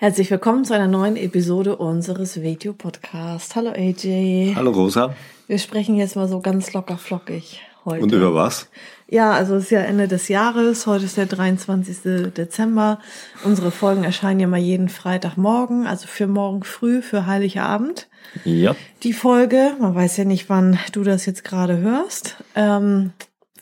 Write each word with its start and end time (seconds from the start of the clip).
Herzlich 0.00 0.30
willkommen 0.30 0.64
zu 0.64 0.72
einer 0.72 0.88
neuen 0.88 1.14
Episode 1.16 1.76
unseres 1.76 2.40
Video-Podcasts. 2.40 3.54
Hallo 3.54 3.68
AJ. 3.72 4.54
Hallo 4.56 4.70
Rosa. 4.70 5.14
Wir 5.46 5.58
sprechen 5.58 5.94
jetzt 5.94 6.16
mal 6.16 6.26
so 6.26 6.40
ganz 6.40 6.72
locker 6.72 6.96
flockig 6.96 7.60
heute. 7.84 8.04
Und 8.04 8.10
über 8.10 8.34
was? 8.34 8.70
Ja, 9.10 9.32
also 9.32 9.56
es 9.56 9.64
ist 9.64 9.72
ja 9.72 9.80
Ende 9.80 10.08
des 10.08 10.28
Jahres. 10.28 10.86
Heute 10.86 11.04
ist 11.04 11.18
der 11.18 11.26
23. 11.26 12.32
Dezember. 12.34 12.98
Unsere 13.44 13.70
Folgen 13.70 14.02
erscheinen 14.02 14.40
ja 14.40 14.46
mal 14.46 14.56
jeden 14.56 14.88
Freitagmorgen, 14.88 15.86
also 15.86 16.06
für 16.06 16.26
morgen 16.26 16.62
früh, 16.62 17.02
für 17.02 17.26
Heiligabend. 17.26 18.08
Ja. 18.46 18.74
Die 19.02 19.12
Folge, 19.12 19.72
man 19.80 19.94
weiß 19.94 20.16
ja 20.16 20.24
nicht, 20.24 20.48
wann 20.48 20.78
du 20.92 21.04
das 21.04 21.26
jetzt 21.26 21.44
gerade 21.44 21.76
hörst. 21.76 22.36
Ähm, 22.54 23.12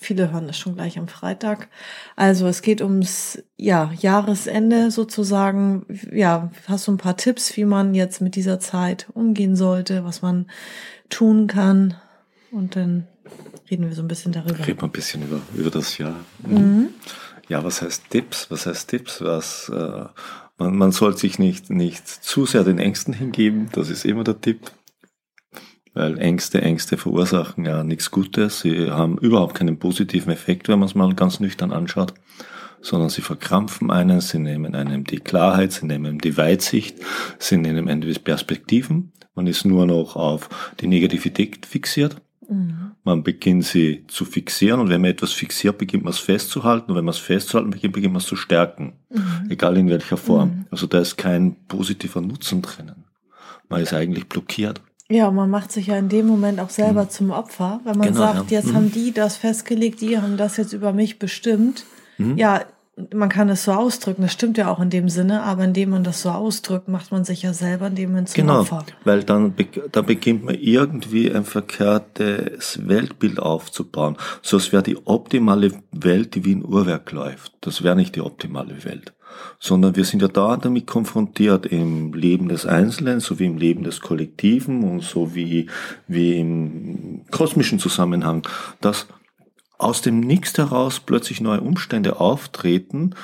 Viele 0.01 0.30
hören 0.30 0.47
das 0.47 0.57
schon 0.57 0.75
gleich 0.75 0.98
am 0.98 1.09
Freitag. 1.09 1.69
Also 2.15 2.47
es 2.47 2.62
geht 2.62 2.80
ums 2.83 3.43
ja, 3.56 3.91
Jahresende 3.98 4.91
sozusagen. 4.93 5.87
Ja, 6.12 6.51
hast 6.66 6.87
du 6.87 6.93
ein 6.93 6.98
paar 6.98 7.16
Tipps, 7.16 7.56
wie 7.56 7.65
man 7.65 7.95
jetzt 7.95 8.20
mit 8.20 8.37
dieser 8.37 8.61
Zeit 8.61 9.09
umgehen 9.12 9.56
sollte, 9.56 10.05
was 10.05 10.23
man 10.23 10.47
tun 11.11 11.48
kann? 11.48 11.95
Und 12.50 12.77
dann 12.77 13.08
reden 13.70 13.89
wir 13.89 13.95
so 13.95 14.03
ein 14.03 14.08
bisschen 14.08 14.33
darüber. 14.33 14.67
Reden 14.67 14.81
wir 14.81 14.84
ein 14.84 14.92
bisschen 14.92 15.23
über, 15.23 15.41
über 15.55 15.70
das 15.70 15.98
Jahr. 15.98 16.17
Mhm. 16.47 16.91
Ja, 17.48 17.64
was 17.64 17.83
heißt 17.83 18.11
Tipps? 18.11 18.51
Was 18.51 18.67
heißt 18.67 18.89
Tipps? 18.89 19.20
Was, 19.20 19.69
äh, 19.69 20.05
man, 20.58 20.77
man 20.77 20.92
soll 20.92 21.17
sich 21.17 21.39
nicht, 21.39 21.70
nicht 21.70 22.06
zu 22.06 22.47
sehr 22.47 22.62
den 22.62 22.78
Ängsten 22.78 23.14
hingeben. 23.14 23.69
Das 23.73 23.91
ist 23.91 24.05
immer 24.05 24.23
der 24.23 24.41
Tipp. 24.41 24.70
Weil 25.99 26.17
Ängste, 26.19 26.63
Ängste 26.63 26.97
verursachen 26.97 27.65
ja 27.65 27.83
nichts 27.83 28.13
Gutes. 28.13 28.61
Sie 28.61 28.89
haben 28.89 29.19
überhaupt 29.19 29.57
keinen 29.57 29.81
positiven 29.81 30.33
Effekt, 30.33 30.69
wenn 30.69 30.79
man 30.79 30.87
es 30.87 30.95
mal 30.95 31.13
ganz 31.17 31.41
nüchtern 31.41 31.73
anschaut, 31.73 32.15
sondern 32.81 33.09
sie 33.11 33.21
verkrampfen 33.21 33.91
einen, 33.91 34.21
sie 34.21 34.39
nehmen 34.39 34.77
einem 34.77 35.03
die 35.03 35.19
Klarheit, 35.19 35.73
sie 35.73 35.87
nehmen 35.87 36.19
die 36.19 36.37
Weitsicht, 36.37 36.99
sie 37.41 37.57
nehmen 37.57 37.89
einem 37.89 38.03
die 38.03 38.17
Perspektiven. 38.17 39.11
Man 39.35 39.49
ist 39.49 39.65
nur 39.65 39.87
noch 39.87 40.15
auf 40.15 40.49
die 40.81 40.87
Negativität 40.87 41.67
fixiert. 41.67 42.23
Mhm. 42.49 42.93
Man 43.03 43.25
beginnt 43.25 43.65
sie 43.65 44.05
zu 44.07 44.25
fixieren 44.25 44.79
und 44.79 44.91
wenn 44.91 45.01
man 45.01 45.11
etwas 45.11 45.33
fixiert, 45.33 45.79
beginnt 45.79 46.05
man 46.05 46.13
es 46.13 46.21
festzuhalten 46.21 46.93
und 46.93 46.97
wenn 46.97 47.05
man 47.05 47.15
es 47.15 47.19
festzuhalten 47.19 47.71
beginnt, 47.71 47.95
beginnt 47.95 48.13
man 48.13 48.21
es 48.21 48.29
zu 48.29 48.37
stärken. 48.37 48.93
Mhm. 49.11 49.51
Egal 49.51 49.77
in 49.77 49.89
welcher 49.89 50.17
Form. 50.17 50.49
Mhm. 50.49 50.67
Also 50.71 50.87
da 50.87 51.01
ist 51.01 51.17
kein 51.17 51.57
positiver 51.67 52.21
Nutzen 52.21 52.63
drinnen. 52.63 53.03
Man 53.69 53.83
ist 53.83 53.93
eigentlich 53.93 54.29
blockiert. 54.29 54.81
Ja, 55.11 55.31
man 55.31 55.48
macht 55.48 55.73
sich 55.73 55.87
ja 55.87 55.97
in 55.97 56.11
dem 56.11 56.27
Moment 56.27 56.61
auch 56.61 56.69
selber 56.69 57.05
mhm. 57.05 57.11
zum 57.11 57.31
Opfer, 57.31 57.81
wenn 57.84 57.97
man 57.97 58.09
genau, 58.09 58.20
sagt, 58.20 58.51
ja. 58.51 58.59
jetzt 58.59 58.69
mhm. 58.69 58.75
haben 58.75 58.92
die 58.92 59.12
das 59.12 59.37
festgelegt, 59.37 60.01
die 60.03 60.19
haben 60.19 60.37
das 60.37 60.59
jetzt 60.59 60.75
über 60.75 60.92
mich 60.92 61.19
bestimmt. 61.19 61.87
Mhm. 62.19 62.37
Ja, 62.37 62.64
man 63.14 63.29
kann 63.29 63.48
es 63.48 63.64
so 63.64 63.73
ausdrücken, 63.73 64.23
das 64.23 64.33
stimmt 64.33 64.59
ja 64.59 64.70
auch 64.70 64.81
in 64.81 64.91
dem 64.91 65.09
Sinne, 65.09 65.45
aber 65.45 65.64
indem 65.64 65.91
man 65.91 66.05
das 66.05 66.20
so 66.20 66.31
ausdrückt, 66.31 66.89
macht 66.89 67.12
man 67.12 67.25
sich 67.25 67.42
ja 67.42 67.55
selber 67.55 67.86
in 67.86 67.95
dem 67.95 68.11
Moment 68.11 68.29
zum 68.29 68.42
genau, 68.42 68.61
Opfer. 68.61 68.84
Weil 69.05 69.23
dann, 69.23 69.55
dann 69.92 70.05
beginnt 70.05 70.45
man 70.45 70.56
irgendwie 70.56 71.33
ein 71.33 71.45
verkehrtes 71.45 72.86
Weltbild 72.86 73.39
aufzubauen. 73.39 74.17
So 74.42 74.56
als 74.56 74.73
wäre 74.73 74.83
die 74.83 74.98
optimale 75.06 75.73
Welt, 75.92 76.35
die 76.35 76.45
wie 76.45 76.57
ein 76.57 76.64
Uhrwerk 76.64 77.13
läuft. 77.13 77.52
Das 77.61 77.83
wäre 77.83 77.96
nicht 77.96 78.17
die 78.17 78.20
optimale 78.20 78.85
Welt 78.85 79.13
sondern 79.58 79.96
wir 79.96 80.05
sind 80.05 80.22
ja 80.22 80.28
da 80.28 80.56
damit 80.56 80.86
konfrontiert 80.86 81.66
im 81.66 82.12
Leben 82.12 82.48
des 82.48 82.66
Einzelnen 82.66 83.20
sowie 83.20 83.46
im 83.46 83.58
Leben 83.58 83.84
des 83.84 84.00
Kollektiven 84.00 84.84
und 84.84 85.02
so 85.02 85.34
wie, 85.34 85.66
wie 86.06 86.39
im 86.39 87.22
kosmischen 87.30 87.78
Zusammenhang, 87.78 88.46
dass 88.80 89.06
aus 89.78 90.02
dem 90.02 90.20
Nichts 90.20 90.56
heraus 90.58 91.00
plötzlich 91.00 91.40
neue 91.40 91.61
Umstände 91.61 92.20
auftreten, 92.20 93.14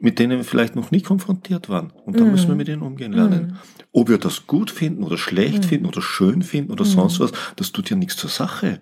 mit 0.00 0.18
denen 0.18 0.38
wir 0.38 0.44
vielleicht 0.44 0.76
noch 0.76 0.90
nie 0.90 1.00
konfrontiert 1.00 1.68
waren. 1.68 1.92
Und 2.04 2.20
da 2.20 2.24
mm. 2.24 2.30
müssen 2.30 2.48
wir 2.48 2.54
mit 2.54 2.68
denen 2.68 2.82
umgehen 2.82 3.12
lernen. 3.12 3.46
Mm. 3.46 3.56
Ob 3.92 4.08
wir 4.08 4.18
das 4.18 4.46
gut 4.46 4.70
finden 4.70 5.02
oder 5.02 5.18
schlecht 5.18 5.64
mm. 5.64 5.66
finden 5.66 5.86
oder 5.86 6.02
schön 6.02 6.42
finden 6.42 6.70
oder 6.70 6.84
sonst 6.84 7.20
was, 7.20 7.32
das 7.56 7.72
tut 7.72 7.90
ja 7.90 7.96
nichts 7.96 8.16
zur 8.16 8.30
Sache. 8.30 8.80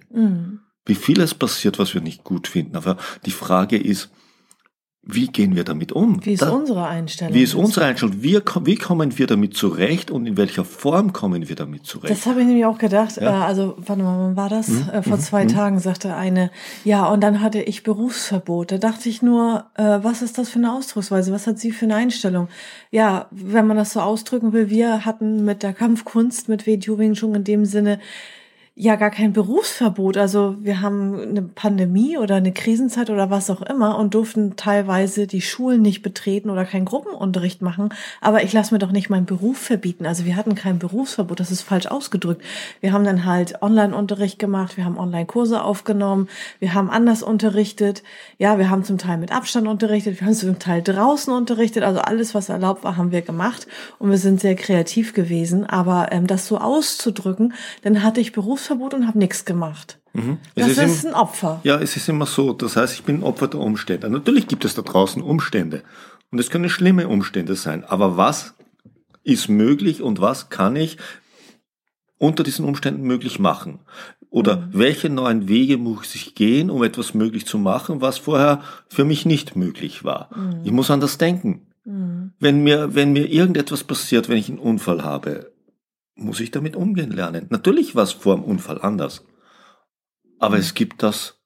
Wie 0.84 0.94
vieles 0.94 1.32
passiert, 1.34 1.78
was 1.78 1.94
wir 1.94 2.00
nicht 2.00 2.22
gut 2.22 2.48
finden. 2.48 2.76
Aber 2.76 2.96
die 3.24 3.30
Frage 3.30 3.78
ist, 3.78 4.10
wie 5.08 5.28
gehen 5.28 5.54
wir 5.54 5.62
damit 5.62 5.92
um? 5.92 6.24
Wie 6.26 6.32
ist 6.32 6.42
da, 6.42 6.50
unsere 6.50 6.84
Einstellung? 6.84 7.32
Wie 7.32 7.42
ist 7.44 7.54
unsere 7.54 7.86
Einstellung? 7.86 8.16
Wie, 8.22 8.40
wie 8.64 8.74
kommen 8.74 9.16
wir 9.16 9.26
damit 9.28 9.56
zurecht 9.56 10.10
und 10.10 10.26
in 10.26 10.36
welcher 10.36 10.64
Form 10.64 11.12
kommen 11.12 11.48
wir 11.48 11.54
damit 11.54 11.86
zurecht? 11.86 12.10
Das 12.10 12.26
habe 12.26 12.40
ich 12.40 12.46
nämlich 12.46 12.64
auch 12.66 12.76
gedacht. 12.76 13.16
Ja. 13.16 13.42
Äh, 13.42 13.44
also, 13.44 13.76
warte 13.78 14.02
mal, 14.02 14.18
wann 14.18 14.36
war 14.36 14.48
das? 14.48 14.66
Mhm. 14.66 15.02
Vor 15.04 15.16
mhm. 15.16 15.20
zwei 15.20 15.44
mhm. 15.44 15.48
Tagen 15.48 15.78
sagte 15.78 16.16
eine, 16.16 16.50
ja, 16.84 17.06
und 17.06 17.20
dann 17.20 17.40
hatte 17.40 17.62
ich 17.62 17.84
Berufsverbot. 17.84 18.72
Da 18.72 18.78
dachte 18.78 19.08
ich 19.08 19.22
nur, 19.22 19.66
äh, 19.74 19.98
was 20.02 20.22
ist 20.22 20.38
das 20.38 20.48
für 20.48 20.58
eine 20.58 20.72
Ausdrucksweise? 20.72 21.32
Was 21.32 21.46
hat 21.46 21.60
sie 21.60 21.70
für 21.70 21.84
eine 21.84 21.94
Einstellung? 21.94 22.48
Ja, 22.90 23.26
wenn 23.30 23.68
man 23.68 23.76
das 23.76 23.92
so 23.92 24.00
ausdrücken 24.00 24.52
will, 24.52 24.70
wir 24.70 25.04
hatten 25.04 25.44
mit 25.44 25.62
der 25.62 25.72
Kampfkunst, 25.72 26.48
mit 26.48 26.66
Wei 26.66 26.80
schon 27.14 27.34
in 27.36 27.44
dem 27.44 27.64
Sinne, 27.64 28.00
ja 28.78 28.96
gar 28.96 29.10
kein 29.10 29.32
Berufsverbot. 29.32 30.18
Also 30.18 30.56
wir 30.60 30.82
haben 30.82 31.18
eine 31.18 31.40
Pandemie 31.40 32.18
oder 32.18 32.34
eine 32.34 32.52
Krisenzeit 32.52 33.08
oder 33.08 33.30
was 33.30 33.48
auch 33.48 33.62
immer 33.62 33.96
und 33.96 34.12
durften 34.12 34.56
teilweise 34.56 35.26
die 35.26 35.40
Schulen 35.40 35.80
nicht 35.80 36.02
betreten 36.02 36.50
oder 36.50 36.66
keinen 36.66 36.84
Gruppenunterricht 36.84 37.62
machen. 37.62 37.88
Aber 38.20 38.44
ich 38.44 38.52
lasse 38.52 38.74
mir 38.74 38.78
doch 38.78 38.92
nicht 38.92 39.08
meinen 39.08 39.24
Beruf 39.24 39.56
verbieten. 39.56 40.04
Also 40.04 40.26
wir 40.26 40.36
hatten 40.36 40.54
kein 40.54 40.78
Berufsverbot, 40.78 41.40
das 41.40 41.50
ist 41.50 41.62
falsch 41.62 41.86
ausgedrückt. 41.86 42.44
Wir 42.82 42.92
haben 42.92 43.04
dann 43.04 43.24
halt 43.24 43.62
Online-Unterricht 43.62 44.38
gemacht, 44.38 44.76
wir 44.76 44.84
haben 44.84 44.98
Online-Kurse 44.98 45.64
aufgenommen, 45.64 46.28
wir 46.58 46.74
haben 46.74 46.90
anders 46.90 47.22
unterrichtet. 47.22 48.02
Ja, 48.36 48.58
wir 48.58 48.68
haben 48.68 48.84
zum 48.84 48.98
Teil 48.98 49.16
mit 49.16 49.32
Abstand 49.32 49.68
unterrichtet, 49.68 50.20
wir 50.20 50.26
haben 50.26 50.34
zum 50.34 50.58
Teil 50.58 50.82
draußen 50.82 51.32
unterrichtet. 51.32 51.82
Also 51.82 52.00
alles, 52.00 52.34
was 52.34 52.50
erlaubt 52.50 52.84
war, 52.84 52.98
haben 52.98 53.10
wir 53.10 53.22
gemacht 53.22 53.66
und 53.98 54.10
wir 54.10 54.18
sind 54.18 54.38
sehr 54.38 54.54
kreativ 54.54 55.14
gewesen. 55.14 55.64
Aber 55.64 56.08
ähm, 56.10 56.26
das 56.26 56.46
so 56.46 56.58
auszudrücken, 56.58 57.54
dann 57.82 58.02
hatte 58.02 58.20
ich 58.20 58.32
Berufsverbot 58.32 58.65
Berufsverbot 58.66 58.94
und 58.94 59.06
habe 59.06 59.18
nichts 59.18 59.44
gemacht. 59.44 59.98
Mhm. 60.12 60.38
Das 60.54 60.68
ist, 60.68 60.78
ist, 60.78 61.06
ein 61.06 61.14
Opfer. 61.14 61.60
Ja, 61.64 61.78
es 61.80 61.96
ist 61.96 62.08
immer 62.08 62.26
so. 62.26 62.52
Das 62.52 62.76
heißt, 62.76 62.94
ich 62.94 63.04
bin 63.04 63.22
Opfer 63.22 63.48
der 63.48 63.60
Umstände. 63.60 64.08
Natürlich 64.10 64.46
gibt 64.46 64.64
es 64.64 64.74
da 64.74 64.82
draußen 64.82 65.22
Umstände. 65.22 65.82
Und 66.30 66.38
es 66.38 66.50
können 66.50 66.68
schlimme 66.68 67.08
Umstände 67.08 67.54
sein. 67.54 67.84
Aber 67.84 68.16
was 68.16 68.54
ist 69.22 69.48
möglich 69.48 70.02
und 70.02 70.20
was 70.20 70.48
kann 70.48 70.76
ich 70.76 70.98
unter 72.18 72.42
diesen 72.42 72.64
Umständen 72.64 73.02
möglich 73.02 73.38
machen? 73.38 73.80
Oder 74.30 74.56
mhm. 74.56 74.68
welche 74.72 75.10
neuen 75.10 75.48
Wege 75.48 75.78
muss 75.78 76.14
ich 76.14 76.34
gehen, 76.34 76.70
um 76.70 76.82
etwas 76.82 77.14
möglich 77.14 77.46
zu 77.46 77.58
machen, 77.58 78.00
was 78.00 78.18
vorher 78.18 78.62
für 78.88 79.04
mich 79.04 79.24
nicht 79.24 79.56
möglich 79.56 80.04
war? 80.04 80.30
Mhm. 80.36 80.60
Ich 80.64 80.72
muss 80.72 80.90
anders 80.90 81.18
denken. 81.18 81.66
Mhm. 81.84 82.32
Wenn 82.40 82.62
mir, 82.62 82.94
wenn 82.94 83.12
mir 83.12 83.30
irgendetwas 83.30 83.84
passiert, 83.84 84.28
wenn 84.28 84.38
ich 84.38 84.48
einen 84.48 84.58
Unfall 84.58 85.04
habe, 85.04 85.52
muss 86.16 86.40
ich 86.40 86.50
damit 86.50 86.74
umgehen 86.74 87.12
lernen. 87.12 87.46
Natürlich 87.50 87.94
war 87.94 88.02
es 88.02 88.12
vor 88.12 88.34
dem 88.34 88.44
Unfall 88.44 88.80
anders. 88.80 89.24
Aber 90.38 90.58
es 90.58 90.74
gibt 90.74 91.02
das 91.02 91.36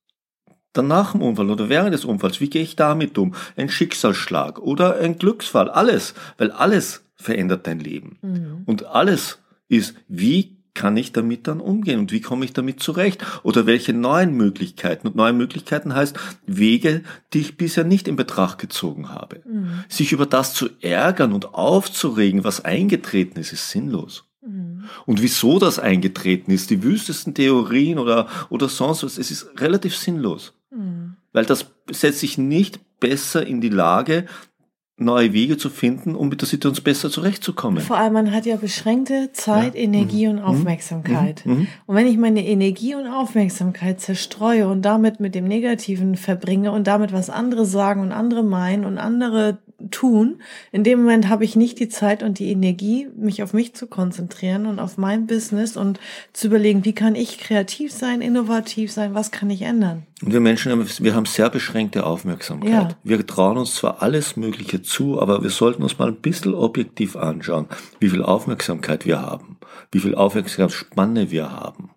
danach 0.72 1.12
dem 1.12 1.22
Unfall 1.22 1.50
oder 1.50 1.68
während 1.68 1.92
des 1.92 2.04
Unfalls. 2.04 2.40
Wie 2.40 2.50
gehe 2.50 2.62
ich 2.62 2.76
damit 2.76 3.18
um? 3.18 3.34
Ein 3.56 3.68
Schicksalsschlag 3.68 4.58
oder 4.58 4.96
ein 4.96 5.18
Glücksfall. 5.18 5.68
Alles. 5.68 6.14
Weil 6.38 6.50
alles 6.50 7.04
verändert 7.16 7.66
dein 7.66 7.80
Leben. 7.80 8.18
Mhm. 8.22 8.62
Und 8.66 8.86
alles 8.86 9.38
ist, 9.68 9.94
wie 10.08 10.60
kann 10.72 10.96
ich 10.96 11.12
damit 11.12 11.48
dann 11.48 11.60
umgehen 11.60 11.98
und 11.98 12.12
wie 12.12 12.20
komme 12.20 12.44
ich 12.44 12.52
damit 12.52 12.80
zurecht? 12.80 13.24
Oder 13.42 13.66
welche 13.66 13.92
neuen 13.92 14.36
Möglichkeiten? 14.36 15.08
Und 15.08 15.16
neue 15.16 15.32
Möglichkeiten 15.32 15.94
heißt 15.94 16.18
Wege, 16.46 17.02
die 17.32 17.40
ich 17.40 17.56
bisher 17.56 17.84
nicht 17.84 18.06
in 18.06 18.16
Betracht 18.16 18.58
gezogen 18.58 19.08
habe. 19.10 19.42
Mhm. 19.44 19.84
Sich 19.88 20.12
über 20.12 20.26
das 20.26 20.54
zu 20.54 20.68
ärgern 20.80 21.32
und 21.32 21.54
aufzuregen, 21.54 22.44
was 22.44 22.64
eingetreten 22.64 23.38
ist, 23.38 23.52
ist 23.52 23.70
sinnlos. 23.70 24.29
Mhm. 24.42 24.84
Und 25.06 25.22
wieso 25.22 25.58
das 25.58 25.78
eingetreten 25.78 26.50
ist, 26.50 26.70
die 26.70 26.82
wüstesten 26.82 27.34
Theorien 27.34 27.98
oder, 27.98 28.28
oder 28.48 28.68
sonst 28.68 29.02
was, 29.02 29.18
es 29.18 29.30
ist 29.30 29.60
relativ 29.60 29.96
sinnlos. 29.96 30.54
Mhm. 30.70 31.16
Weil 31.32 31.44
das 31.44 31.66
setzt 31.90 32.20
sich 32.20 32.38
nicht 32.38 32.80
besser 33.00 33.46
in 33.46 33.60
die 33.60 33.68
Lage, 33.68 34.26
neue 35.00 35.32
Wege 35.32 35.56
zu 35.56 35.70
finden, 35.70 36.14
um 36.14 36.28
mit 36.28 36.42
der 36.42 36.48
Situation 36.48 36.84
besser 36.84 37.10
zurechtzukommen. 37.10 37.82
Vor 37.82 37.96
allem, 37.96 38.12
man 38.12 38.32
hat 38.32 38.44
ja 38.44 38.56
beschränkte 38.56 39.30
Zeit, 39.32 39.74
ja. 39.74 39.80
Energie 39.80 40.26
mhm. 40.26 40.32
und 40.32 40.38
Aufmerksamkeit. 40.40 41.44
Mhm. 41.46 41.52
mhm. 41.52 41.66
Und 41.86 41.96
wenn 41.96 42.06
ich 42.06 42.18
meine 42.18 42.46
Energie 42.46 42.94
und 42.94 43.06
Aufmerksamkeit 43.06 44.00
zerstreue 44.00 44.68
und 44.68 44.82
damit 44.82 45.18
mit 45.18 45.34
dem 45.34 45.46
Negativen 45.46 46.16
verbringe 46.16 46.70
und 46.70 46.86
damit 46.86 47.12
was 47.12 47.30
andere 47.30 47.64
sagen 47.64 48.02
und 48.02 48.12
andere 48.12 48.42
meinen 48.42 48.84
und 48.84 48.98
andere 48.98 49.58
tun. 49.90 50.40
In 50.72 50.84
dem 50.84 51.00
Moment 51.00 51.28
habe 51.28 51.44
ich 51.44 51.56
nicht 51.56 51.78
die 51.78 51.88
Zeit 51.88 52.22
und 52.22 52.38
die 52.38 52.50
Energie, 52.50 53.08
mich 53.16 53.42
auf 53.42 53.52
mich 53.52 53.74
zu 53.74 53.86
konzentrieren 53.86 54.66
und 54.66 54.78
auf 54.78 54.98
mein 54.98 55.26
Business 55.26 55.76
und 55.76 55.98
zu 56.32 56.48
überlegen, 56.48 56.84
wie 56.84 56.92
kann 56.92 57.14
ich 57.14 57.38
kreativ 57.38 57.92
sein, 57.92 58.20
innovativ 58.20 58.92
sein, 58.92 59.14
was 59.14 59.30
kann 59.30 59.50
ich 59.50 59.62
ändern. 59.62 60.04
Und 60.22 60.32
wir 60.32 60.40
Menschen 60.40 60.72
haben, 60.72 60.86
wir 60.98 61.14
haben 61.14 61.26
sehr 61.26 61.48
beschränkte 61.48 62.04
Aufmerksamkeit. 62.04 62.70
Ja. 62.70 62.96
Wir 63.02 63.26
trauen 63.26 63.56
uns 63.56 63.74
zwar 63.74 64.02
alles 64.02 64.36
Mögliche 64.36 64.82
zu, 64.82 65.20
aber 65.20 65.42
wir 65.42 65.50
sollten 65.50 65.82
uns 65.82 65.98
mal 65.98 66.08
ein 66.08 66.16
bisschen 66.16 66.54
objektiv 66.54 67.16
anschauen, 67.16 67.66
wie 68.00 68.10
viel 68.10 68.22
Aufmerksamkeit 68.22 69.06
wir 69.06 69.22
haben, 69.22 69.58
wie 69.92 70.00
viel 70.00 70.14
Aufmerksamkeitsspanne 70.14 71.30
wir 71.30 71.52
haben. 71.52 71.90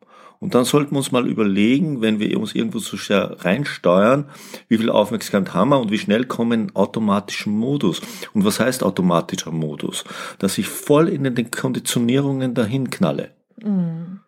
Und 0.43 0.55
dann 0.55 0.65
sollten 0.65 0.91
wir 0.91 0.97
uns 0.97 1.13
mal 1.13 1.25
überlegen, 1.25 2.01
wenn 2.01 2.19
wir 2.19 2.37
uns 2.37 2.53
irgendwo 2.53 2.79
so 2.79 2.97
sehr 2.97 3.45
reinsteuern, 3.45 4.25
wie 4.67 4.77
viel 4.77 4.89
Aufmerksamkeit 4.89 5.53
haben 5.53 5.69
wir 5.69 5.79
und 5.79 5.89
wie 5.89 5.97
schnell 5.97 6.25
kommen 6.25 6.67
in 6.67 6.75
automatischen 6.75 7.57
Modus. 7.57 8.01
Und 8.33 8.43
was 8.43 8.59
heißt 8.59 8.83
automatischer 8.83 9.51
Modus? 9.51 10.03
Dass 10.39 10.57
ich 10.57 10.67
voll 10.67 11.07
in 11.07 11.23
den 11.23 11.49
Konditionierungen 11.49 12.53
dahin 12.55 12.89
knalle, 12.89 13.31
mhm. 13.63 14.19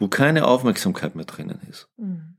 wo 0.00 0.08
keine 0.08 0.48
Aufmerksamkeit 0.48 1.14
mehr 1.14 1.26
drinnen 1.26 1.60
ist. 1.70 1.88
Mhm. 1.96 2.34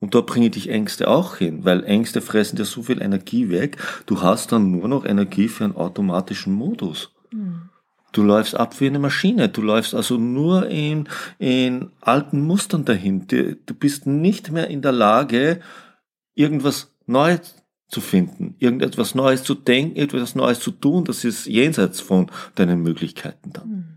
Und 0.00 0.14
da 0.14 0.22
bringe 0.22 0.46
ich 0.46 0.52
dich 0.52 0.70
Ängste 0.70 1.08
auch 1.08 1.36
hin, 1.36 1.66
weil 1.66 1.84
Ängste 1.84 2.22
fressen 2.22 2.56
dir 2.56 2.64
so 2.64 2.84
viel 2.84 3.02
Energie 3.02 3.50
weg. 3.50 3.76
Du 4.06 4.22
hast 4.22 4.50
dann 4.50 4.70
nur 4.70 4.88
noch 4.88 5.04
Energie 5.04 5.48
für 5.48 5.64
einen 5.64 5.76
automatischen 5.76 6.54
Modus. 6.54 7.13
Du 8.14 8.22
läufst 8.22 8.54
ab 8.54 8.80
wie 8.80 8.86
eine 8.86 9.00
Maschine. 9.00 9.48
Du 9.48 9.60
läufst 9.60 9.92
also 9.92 10.16
nur 10.18 10.68
in, 10.68 11.08
in 11.40 11.90
alten 12.00 12.40
Mustern 12.40 12.84
dahin. 12.84 13.26
Du, 13.26 13.56
du 13.56 13.74
bist 13.74 14.06
nicht 14.06 14.52
mehr 14.52 14.68
in 14.68 14.82
der 14.82 14.92
Lage, 14.92 15.60
irgendwas 16.36 16.94
Neues 17.06 17.56
zu 17.88 18.00
finden, 18.00 18.54
irgendetwas 18.60 19.16
Neues 19.16 19.42
zu 19.42 19.54
denken, 19.54 19.96
etwas 19.96 20.36
Neues 20.36 20.60
zu 20.60 20.70
tun. 20.70 21.04
Das 21.04 21.24
ist 21.24 21.46
jenseits 21.46 22.00
von 22.00 22.30
deinen 22.54 22.82
Möglichkeiten 22.82 23.52
dann. 23.52 23.68
Mhm. 23.68 23.94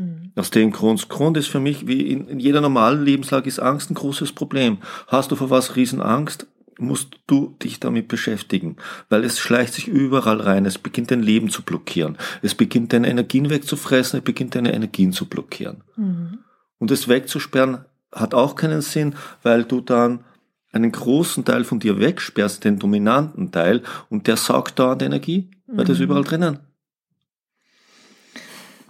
Mhm. 0.00 0.32
Aus 0.34 0.50
dem 0.50 0.72
Grund, 0.72 1.06
Grund 1.10 1.36
ist 1.36 1.48
für 1.48 1.60
mich, 1.60 1.86
wie 1.86 2.10
in, 2.10 2.28
in 2.28 2.40
jeder 2.40 2.62
normalen 2.62 3.04
Lebenslage, 3.04 3.46
ist 3.46 3.60
Angst 3.60 3.90
ein 3.90 3.94
großes 3.94 4.32
Problem. 4.32 4.78
Hast 5.06 5.30
du 5.30 5.36
vor 5.36 5.50
was 5.50 5.76
Riesenangst? 5.76 6.46
Musst 6.78 7.16
du 7.26 7.56
dich 7.62 7.80
damit 7.80 8.08
beschäftigen, 8.08 8.76
weil 9.08 9.24
es 9.24 9.38
schleicht 9.38 9.74
sich 9.74 9.88
überall 9.88 10.40
rein. 10.40 10.66
Es 10.66 10.78
beginnt 10.78 11.10
dein 11.10 11.22
Leben 11.22 11.50
zu 11.50 11.62
blockieren. 11.62 12.16
Es 12.42 12.54
beginnt 12.54 12.92
deine 12.92 13.08
Energien 13.08 13.50
wegzufressen. 13.50 14.18
Es 14.18 14.24
beginnt 14.24 14.54
deine 14.54 14.72
Energien 14.72 15.12
zu 15.12 15.26
blockieren. 15.26 15.82
Mhm. 15.96 16.38
Und 16.78 16.90
es 16.90 17.08
wegzusperren 17.08 17.84
hat 18.12 18.34
auch 18.34 18.54
keinen 18.54 18.80
Sinn, 18.80 19.14
weil 19.42 19.64
du 19.64 19.80
dann 19.80 20.24
einen 20.72 20.92
großen 20.92 21.44
Teil 21.44 21.64
von 21.64 21.80
dir 21.80 21.98
wegsperrst, 21.98 22.64
den 22.64 22.78
dominanten 22.78 23.50
Teil, 23.50 23.82
und 24.10 24.26
der 24.26 24.36
saugt 24.36 24.78
dauernd 24.78 25.02
Energie, 25.02 25.50
weil 25.66 25.84
mhm. 25.84 25.88
das 25.88 25.98
überall 25.98 26.24
drinnen. 26.24 26.60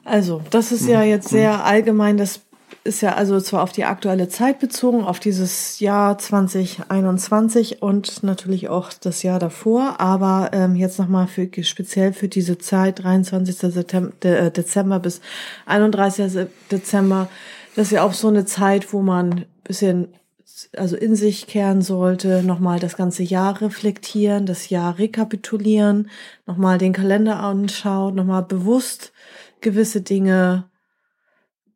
Also, 0.05 0.43
das 0.51 0.73
ist 0.73 0.89
ja 0.89 1.01
mhm. 1.01 1.09
jetzt 1.09 1.29
sehr 1.29 1.65
allgemein 1.65 2.17
das 2.17 2.41
ist 2.85 3.03
ja 3.03 3.15
also 3.15 3.41
zwar 3.41 3.63
auf 3.63 3.73
die 3.73 3.85
aktuelle 3.85 4.29
Zeit 4.29 4.59
bezogen, 4.59 5.05
auf 5.05 5.21
dieses 5.21 5.81
Jahr 5.81 6.19
2021 6.19 7.83
und 7.83 8.23
natürlich 8.23 8.69
auch 8.69 8.93
das 8.93 9.23
Jahr 9.23 9.39
davor, 9.39 10.01
aber 10.01 10.51
ähm, 10.53 10.75
jetzt 10.77 10.99
nochmal 10.99 11.27
für, 11.27 11.49
speziell 11.63 12.13
für 12.13 12.29
diese 12.29 12.59
Zeit, 12.59 13.03
23. 13.03 13.57
September, 13.57 14.13
De, 14.23 14.51
Dezember 14.51 15.01
bis 15.01 15.21
31. 15.67 16.47
Dezember, 16.71 17.29
das 17.77 17.89
ist 17.89 17.93
ja 17.93 18.03
auch 18.03 18.15
so 18.15 18.29
eine 18.29 18.45
Zeit, 18.45 18.93
wo 18.93 19.03
man 19.03 19.45
bisschen 19.65 20.09
also 20.77 20.97
in 20.97 21.15
sich 21.15 21.47
kehren 21.47 21.83
sollte, 21.83 22.43
nochmal 22.43 22.81
das 22.81 22.97
ganze 22.97 23.23
Jahr 23.23 23.61
reflektieren, 23.61 24.47
das 24.47 24.71
Jahr 24.71 24.99
rekapitulieren, 24.99 26.11
nochmal 26.47 26.79
den 26.79 26.93
Kalender 26.93 27.39
anschauen, 27.39 28.17
nochmal 28.17 28.43
bewusst 28.43 29.13
gewisse 29.61 30.01
Dinge 30.01 30.68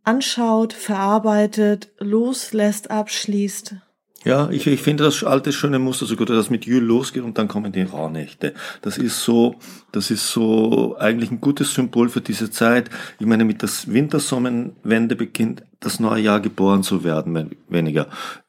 anschaut, 0.04 0.72
verarbeitet, 0.72 1.90
loslässt, 1.98 2.90
abschließt. 2.90 3.76
Ja, 4.24 4.50
ich, 4.50 4.66
ich 4.68 4.80
finde 4.80 5.02
das 5.02 5.24
alte 5.24 5.52
schöne 5.52 5.80
Muster 5.80 6.06
so 6.06 6.14
gut, 6.14 6.30
dass 6.30 6.48
mit 6.48 6.64
Jül 6.64 6.82
losgeht 6.82 7.24
und 7.24 7.38
dann 7.38 7.48
kommen 7.48 7.72
die 7.72 7.82
Rauhnächte. 7.82 8.54
Das 8.80 8.96
ist 8.96 9.24
so, 9.24 9.56
das 9.90 10.12
ist 10.12 10.30
so 10.30 10.96
eigentlich 10.98 11.32
ein 11.32 11.40
gutes 11.40 11.74
Symbol 11.74 12.08
für 12.08 12.20
diese 12.20 12.50
Zeit. 12.50 12.88
Ich 13.18 13.26
meine, 13.26 13.44
mit 13.44 13.62
der 13.62 13.70
Wintersonnenwende 13.86 15.16
beginnt 15.16 15.64
das 15.82 16.00
neue 16.00 16.22
Jahr 16.22 16.40
geboren 16.40 16.82
zu 16.82 17.04
werden, 17.04 17.50
weniger 17.68 18.06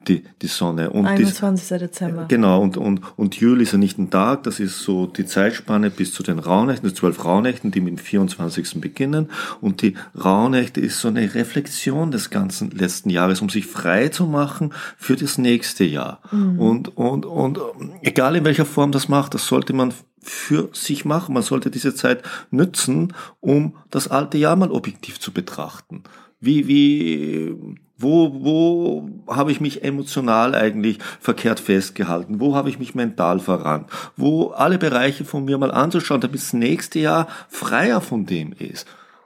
die, 0.08 0.24
die 0.42 0.48
Sonne. 0.48 0.90
Und 0.90 1.06
21. 1.06 1.68
Die, 1.68 1.86
Dezember. 1.86 2.26
Genau, 2.28 2.62
und, 2.62 2.78
und, 2.78 3.02
und 3.18 3.36
Juli 3.36 3.64
ist 3.64 3.72
ja 3.72 3.78
nicht 3.78 3.98
ein 3.98 4.10
Tag, 4.10 4.44
das 4.44 4.60
ist 4.60 4.80
so 4.80 5.08
die 5.08 5.26
Zeitspanne 5.26 5.90
bis 5.90 6.14
zu 6.14 6.24
den 6.24 6.40
Rauhnächten, 6.40 6.90
die 6.90 6.96
zwölf 6.96 7.24
Rauhnächten, 7.26 7.72
die 7.72 7.82
mit 7.82 7.94
dem 7.94 7.98
24. 7.98 8.80
beginnen. 8.80 9.30
Und 9.62 9.82
die 9.82 9.96
Rauhnächte 10.24 10.82
ist 10.82 11.00
so 11.00 11.08
eine 11.08 11.34
Reflexion 11.34 12.12
des 12.12 12.30
ganzen 12.30 12.72
letzten 12.72 13.10
Jahres, 13.10 13.42
um 13.42 13.50
sich 13.50 13.66
frei 13.66 14.10
zu 14.10 14.26
machen 14.26 14.74
für 14.98 15.16
das 15.16 15.38
nächste 15.38 15.84
Jahr. 15.84 16.20
Mhm. 16.32 16.60
Und, 16.60 16.98
und, 16.98 17.26
und 17.26 17.60
egal 18.02 18.36
in 18.36 18.46
welcher 18.46 18.66
Form 18.66 18.92
das 18.92 19.10
macht, 19.10 19.34
das 19.34 19.48
sollte 19.48 19.74
man 19.74 19.94
für 20.24 20.70
sich 20.74 21.06
machen. 21.06 21.34
Man 21.34 21.44
sollte 21.44 21.70
diese 21.70 21.96
Zeit 21.96 22.24
nützen, 22.50 23.14
um 23.42 23.76
das 23.90 24.08
alte 24.08 24.38
Jahr 24.38 24.56
mal 24.56 24.72
objektiv 24.72 25.20
zu 25.20 25.32
betrachten. 25.32 26.04
Wie, 26.44 26.68
wie, 26.68 27.56
wo, 27.98 28.44
wo 28.44 29.10
habe 29.28 29.54
ich 29.54 29.62
mich 29.62 29.84
emotional 29.84 30.56
eigentlich 30.56 31.00
verkehrt 31.22 31.62
festgehalten? 31.62 32.42
Wo 32.42 32.54
habe 32.54 32.70
ich 32.70 32.80
mich 32.80 32.96
mental 32.96 33.40
verrannt? 33.40 33.90
Wo 34.18 34.48
alle 34.48 34.78
Bereiche 34.78 35.24
von 35.24 35.46
mir 35.46 35.58
mal 35.58 35.72
anzuschauen, 35.72 36.20
damit 36.20 36.42
das 36.42 36.52
nächste 36.52 37.00
Jahr 37.00 37.28
freier 37.48 38.02
von 38.02 38.26
dem 38.26 38.52
ist. 38.52 38.86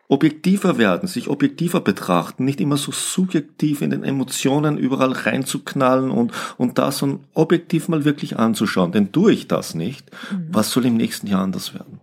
Objektiver 0.10 0.78
werden, 0.78 1.08
sich 1.08 1.28
objektiver 1.28 1.82
betrachten, 1.82 2.46
nicht 2.46 2.62
immer 2.62 2.78
so 2.78 2.92
subjektiv 2.92 3.82
in 3.82 3.90
den 3.90 4.04
Emotionen 4.04 4.78
überall 4.78 5.12
reinzuknallen 5.12 6.12
und, 6.12 6.32
und 6.58 6.78
das 6.78 7.02
und 7.02 7.22
objektiv 7.34 7.90
mal 7.90 8.06
wirklich 8.06 8.38
anzuschauen. 8.38 8.92
Denn 8.92 9.12
tue 9.12 9.34
ich 9.34 9.48
das 9.48 9.74
nicht, 9.74 10.10
mhm. 10.32 10.48
was 10.52 10.72
soll 10.72 10.86
im 10.86 10.96
nächsten 10.96 11.26
Jahr 11.28 11.42
anders 11.42 11.74
werden? 11.74 11.97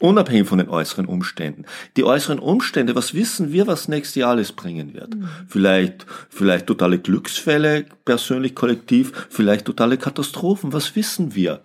Unabhängig 0.00 0.48
von 0.48 0.58
den 0.58 0.68
äußeren 0.68 1.06
Umständen. 1.06 1.66
Die 1.96 2.04
äußeren 2.04 2.40
Umstände, 2.40 2.96
was 2.96 3.14
wissen 3.14 3.52
wir, 3.52 3.68
was 3.68 3.86
nächstes 3.86 4.16
Jahr 4.16 4.30
alles 4.30 4.52
bringen 4.52 4.92
wird? 4.92 5.14
Mhm. 5.14 5.28
Vielleicht, 5.46 6.04
vielleicht 6.30 6.66
totale 6.66 6.98
Glücksfälle, 6.98 7.86
persönlich, 8.04 8.56
kollektiv, 8.56 9.28
vielleicht 9.30 9.66
totale 9.66 9.96
Katastrophen, 9.96 10.72
was 10.72 10.96
wissen 10.96 11.34
wir? 11.36 11.62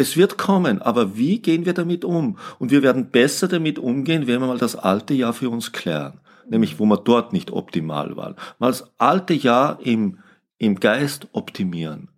Es 0.00 0.16
wird 0.16 0.38
kommen, 0.38 0.80
aber 0.80 1.16
wie 1.16 1.40
gehen 1.40 1.66
wir 1.66 1.72
damit 1.72 2.04
um? 2.04 2.38
Und 2.60 2.70
wir 2.70 2.84
werden 2.84 3.10
besser 3.10 3.48
damit 3.48 3.80
umgehen, 3.80 4.28
wenn 4.28 4.40
wir 4.40 4.46
mal 4.46 4.58
das 4.58 4.76
alte 4.76 5.12
Jahr 5.12 5.32
für 5.32 5.50
uns 5.50 5.72
klären. 5.72 6.20
Nämlich, 6.48 6.78
wo 6.78 6.86
wir 6.86 6.98
dort 6.98 7.32
nicht 7.32 7.50
optimal 7.50 8.16
waren. 8.16 8.36
Mal 8.60 8.68
das 8.68 8.92
alte 8.96 9.34
Jahr 9.34 9.80
im, 9.82 10.18
im 10.56 10.78
Geist 10.78 11.26
optimieren. 11.32 12.10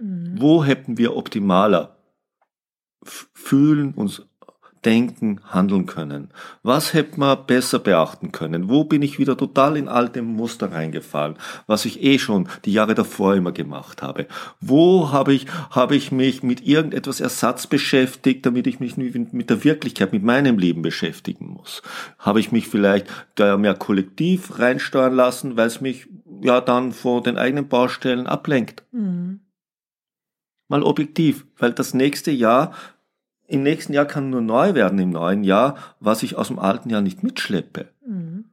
Mhm. 0.00 0.34
Wo 0.38 0.64
hätten 0.64 0.96
wir 0.96 1.14
optimaler 1.14 1.98
fühlen, 3.04 3.92
uns 3.92 4.22
denken, 4.86 5.40
handeln 5.44 5.84
können? 5.86 6.30
Was 6.62 6.94
hätte 6.94 7.18
man 7.18 7.44
besser 7.46 7.80
beachten 7.80 8.30
können? 8.30 8.70
Wo 8.70 8.84
bin 8.84 9.02
ich 9.02 9.18
wieder 9.18 9.36
total 9.36 9.76
in 9.76 9.88
alte 9.88 10.22
Muster 10.22 10.72
reingefallen, 10.72 11.36
was 11.66 11.84
ich 11.84 12.02
eh 12.02 12.18
schon 12.18 12.48
die 12.64 12.72
Jahre 12.72 12.94
davor 12.94 13.34
immer 13.34 13.52
gemacht 13.52 14.02
habe? 14.02 14.26
Wo 14.60 15.10
habe 15.10 15.34
ich, 15.34 15.46
habe 15.70 15.96
ich 15.96 16.12
mich 16.12 16.44
mit 16.44 16.64
irgendetwas 16.64 17.20
Ersatz 17.20 17.66
beschäftigt, 17.66 18.46
damit 18.46 18.68
ich 18.68 18.78
mich 18.78 18.96
mit 18.96 19.50
der 19.50 19.64
Wirklichkeit, 19.64 20.12
mit 20.12 20.22
meinem 20.22 20.58
Leben 20.58 20.82
beschäftigen 20.82 21.48
muss? 21.48 21.82
Habe 22.18 22.38
ich 22.38 22.52
mich 22.52 22.68
vielleicht 22.68 23.08
da 23.34 23.56
mehr 23.58 23.74
kollektiv 23.74 24.58
reinsteuern 24.58 25.14
lassen, 25.14 25.56
weil 25.56 25.66
es 25.66 25.80
mich 25.80 26.06
ja 26.40 26.60
dann 26.60 26.92
vor 26.92 27.22
den 27.22 27.36
eigenen 27.36 27.68
Baustellen 27.68 28.28
ablenkt? 28.28 28.84
Mhm 28.92 29.40
mal 30.68 30.82
objektiv, 30.82 31.46
weil 31.58 31.72
das 31.72 31.94
nächste 31.94 32.30
Jahr 32.30 32.72
im 33.48 33.62
nächsten 33.62 33.92
Jahr 33.92 34.04
kann 34.04 34.30
nur 34.30 34.40
neu 34.40 34.74
werden 34.74 34.98
im 34.98 35.10
neuen 35.10 35.44
Jahr, 35.44 35.76
was 36.00 36.22
ich 36.22 36.36
aus 36.36 36.48
dem 36.48 36.58
alten 36.58 36.90
Jahr 36.90 37.00
nicht 37.00 37.22
mitschleppe. 37.22 37.88
Mhm. 38.06 38.46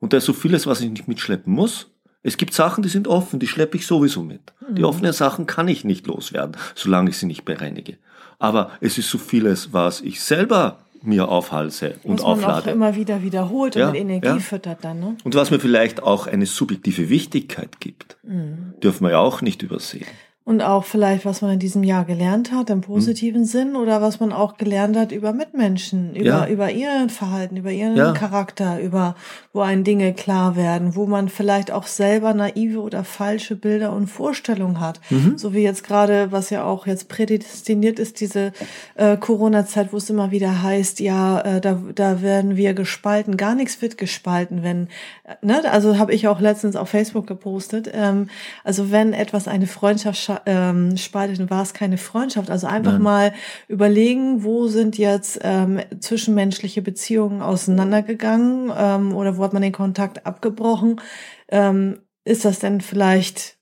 Und 0.00 0.12
da 0.12 0.18
ist 0.18 0.24
so 0.24 0.32
vieles, 0.32 0.66
was 0.66 0.80
ich 0.80 0.90
nicht 0.90 1.08
mitschleppen 1.08 1.52
muss. 1.52 1.90
Es 2.22 2.36
gibt 2.36 2.54
Sachen, 2.54 2.82
die 2.82 2.88
sind 2.88 3.08
offen, 3.08 3.38
die 3.38 3.46
schleppe 3.46 3.76
ich 3.76 3.86
sowieso 3.86 4.22
mit. 4.22 4.52
Mhm. 4.60 4.74
Die 4.76 4.84
offenen 4.84 5.12
Sachen 5.12 5.46
kann 5.46 5.68
ich 5.68 5.84
nicht 5.84 6.06
loswerden, 6.06 6.56
solange 6.74 7.10
ich 7.10 7.18
sie 7.18 7.26
nicht 7.26 7.44
bereinige. 7.44 7.98
Aber 8.38 8.70
es 8.80 8.98
ist 8.98 9.10
so 9.10 9.18
vieles, 9.18 9.72
was 9.72 10.00
ich 10.00 10.20
selber 10.20 10.78
mir 11.02 11.28
aufhalse 11.28 11.94
und 12.02 12.18
was 12.18 12.22
man 12.22 12.32
auflade. 12.32 12.70
Auch 12.70 12.74
immer 12.74 12.96
wieder 12.96 13.22
wiederholt 13.22 13.76
und 13.76 13.80
ja, 13.80 13.90
mit 13.90 14.00
Energie 14.00 14.26
ja. 14.26 14.38
füttert 14.38 14.84
dann. 14.84 15.00
Ne? 15.00 15.16
Und 15.24 15.34
was 15.34 15.50
mir 15.50 15.60
vielleicht 15.60 16.02
auch 16.02 16.26
eine 16.26 16.46
subjektive 16.46 17.08
Wichtigkeit 17.08 17.80
gibt, 17.80 18.16
mhm. 18.22 18.74
dürfen 18.82 19.04
wir 19.04 19.12
ja 19.12 19.18
auch 19.18 19.40
nicht 19.40 19.62
übersehen. 19.62 20.06
Und 20.48 20.62
auch 20.62 20.86
vielleicht, 20.86 21.26
was 21.26 21.42
man 21.42 21.50
in 21.50 21.58
diesem 21.58 21.82
Jahr 21.82 22.06
gelernt 22.06 22.52
hat, 22.52 22.70
im 22.70 22.80
positiven 22.80 23.42
hm. 23.42 23.46
Sinn, 23.46 23.76
oder 23.76 24.00
was 24.00 24.18
man 24.18 24.32
auch 24.32 24.56
gelernt 24.56 24.96
hat 24.96 25.12
über 25.12 25.34
Mitmenschen, 25.34 26.16
über, 26.16 26.24
ja. 26.24 26.46
über 26.46 26.70
ihr 26.70 27.06
Verhalten, 27.10 27.58
über 27.58 27.70
ihren 27.70 27.96
ja. 27.96 28.12
Charakter, 28.12 28.80
über, 28.80 29.14
wo 29.52 29.60
einen 29.60 29.84
Dinge 29.84 30.14
klar 30.14 30.56
werden, 30.56 30.96
wo 30.96 31.04
man 31.04 31.28
vielleicht 31.28 31.70
auch 31.70 31.86
selber 31.86 32.32
naive 32.32 32.80
oder 32.80 33.04
falsche 33.04 33.56
Bilder 33.56 33.92
und 33.92 34.06
Vorstellungen 34.06 34.80
hat. 34.80 35.02
Mhm. 35.10 35.36
So 35.36 35.52
wie 35.52 35.60
jetzt 35.60 35.84
gerade, 35.84 36.32
was 36.32 36.48
ja 36.48 36.64
auch 36.64 36.86
jetzt 36.86 37.10
prädestiniert 37.10 37.98
ist, 37.98 38.18
diese 38.18 38.52
äh, 38.94 39.18
Corona-Zeit, 39.18 39.92
wo 39.92 39.98
es 39.98 40.08
immer 40.08 40.30
wieder 40.30 40.62
heißt, 40.62 41.00
ja, 41.00 41.42
äh, 41.42 41.60
da, 41.60 41.78
da 41.94 42.22
werden 42.22 42.56
wir 42.56 42.72
gespalten. 42.72 43.36
Gar 43.36 43.54
nichts 43.54 43.82
wird 43.82 43.98
gespalten, 43.98 44.62
wenn, 44.62 44.88
äh, 45.24 45.34
ne, 45.42 45.70
also 45.70 45.98
habe 45.98 46.14
ich 46.14 46.26
auch 46.26 46.40
letztens 46.40 46.74
auf 46.74 46.88
Facebook 46.88 47.26
gepostet. 47.26 47.90
Ähm, 47.92 48.30
also 48.64 48.90
wenn 48.90 49.12
etwas 49.12 49.46
eine 49.46 49.66
Freundschaft 49.66 50.37
ähm, 50.46 50.96
spaltet, 50.96 51.50
war 51.50 51.62
es 51.62 51.74
keine 51.74 51.98
Freundschaft. 51.98 52.50
Also 52.50 52.66
einfach 52.66 52.92
Nein. 52.92 53.02
mal 53.02 53.32
überlegen, 53.68 54.44
wo 54.44 54.68
sind 54.68 54.98
jetzt 54.98 55.40
ähm, 55.42 55.80
zwischenmenschliche 56.00 56.82
Beziehungen 56.82 57.42
auseinandergegangen 57.42 58.72
ähm, 58.76 59.14
oder 59.14 59.36
wo 59.36 59.44
hat 59.44 59.52
man 59.52 59.62
den 59.62 59.72
Kontakt 59.72 60.26
abgebrochen. 60.26 61.00
Ähm, 61.48 62.00
ist 62.24 62.44
das 62.44 62.58
denn 62.58 62.80
vielleicht 62.80 63.57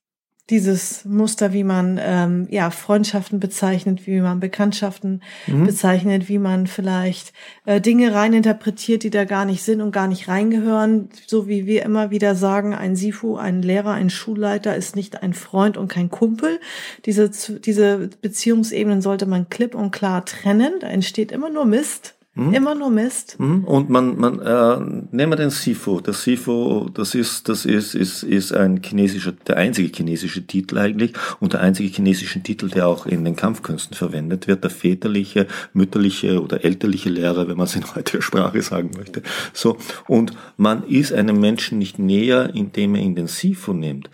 dieses 0.48 1.04
Muster, 1.04 1.52
wie 1.52 1.64
man 1.64 1.98
ähm, 2.00 2.46
ja 2.50 2.70
Freundschaften 2.70 3.40
bezeichnet, 3.40 4.06
wie 4.06 4.20
man 4.20 4.38
Bekanntschaften 4.38 5.22
mhm. 5.48 5.66
bezeichnet, 5.66 6.28
wie 6.28 6.38
man 6.38 6.68
vielleicht 6.68 7.32
äh, 7.64 7.80
Dinge 7.80 8.14
reininterpretiert, 8.14 9.02
die 9.02 9.10
da 9.10 9.24
gar 9.24 9.44
nicht 9.44 9.64
sind 9.64 9.80
und 9.80 9.90
gar 9.90 10.06
nicht 10.06 10.28
reingehören. 10.28 11.08
So 11.26 11.48
wie 11.48 11.66
wir 11.66 11.82
immer 11.82 12.10
wieder 12.10 12.36
sagen, 12.36 12.74
ein 12.74 12.94
Sifu, 12.94 13.36
ein 13.36 13.60
Lehrer, 13.62 13.92
ein 13.92 14.10
Schulleiter 14.10 14.76
ist 14.76 14.94
nicht 14.94 15.22
ein 15.22 15.34
Freund 15.34 15.76
und 15.76 15.88
kein 15.88 16.10
Kumpel. 16.10 16.60
Diese 17.06 17.30
diese 17.58 18.10
Beziehungsebenen 18.22 19.02
sollte 19.02 19.26
man 19.26 19.48
klipp 19.48 19.74
und 19.74 19.90
klar 19.90 20.24
trennen. 20.24 20.74
Da 20.80 20.86
entsteht 20.86 21.32
immer 21.32 21.50
nur 21.50 21.64
Mist. 21.64 22.14
Hm? 22.36 22.52
Immer 22.52 22.74
nur 22.74 22.90
Mist. 22.90 23.36
Hm? 23.38 23.64
Und 23.64 23.88
man, 23.88 24.18
man 24.18 24.40
äh, 24.40 25.06
nehmen 25.10 25.32
wir 25.32 25.36
den 25.36 25.48
Sifu. 25.48 26.00
Der 26.02 26.12
Sifu, 26.12 26.90
das 26.92 27.14
ist, 27.14 27.48
das 27.48 27.64
ist, 27.64 27.94
ist, 27.94 28.22
ist 28.22 28.52
ein 28.52 28.82
chinesischer, 28.82 29.32
der 29.32 29.56
einzige 29.56 29.88
chinesische 29.88 30.46
Titel 30.46 30.76
eigentlich 30.76 31.14
und 31.40 31.54
der 31.54 31.62
einzige 31.62 31.88
chinesische 31.88 32.42
Titel, 32.42 32.68
der 32.68 32.88
auch 32.88 33.06
in 33.06 33.24
den 33.24 33.36
Kampfkünsten 33.36 33.96
verwendet 33.96 34.48
wird. 34.48 34.64
Der 34.64 34.70
väterliche, 34.70 35.46
mütterliche 35.72 36.42
oder 36.42 36.62
elterliche 36.62 37.08
Lehrer, 37.08 37.48
wenn 37.48 37.56
man 37.56 37.66
es 37.66 37.74
in 37.74 37.94
heutiger 37.94 38.20
Sprache 38.20 38.60
sagen 38.60 38.90
möchte. 38.98 39.22
So. 39.54 39.78
Und 40.06 40.34
man 40.58 40.82
ist 40.84 41.14
einem 41.14 41.40
Menschen 41.40 41.78
nicht 41.78 41.98
näher, 41.98 42.50
indem 42.54 42.96
er 42.96 43.00
ihn 43.00 43.14
den 43.14 43.28
Sifu 43.28 43.72
nimmt. 43.72 44.10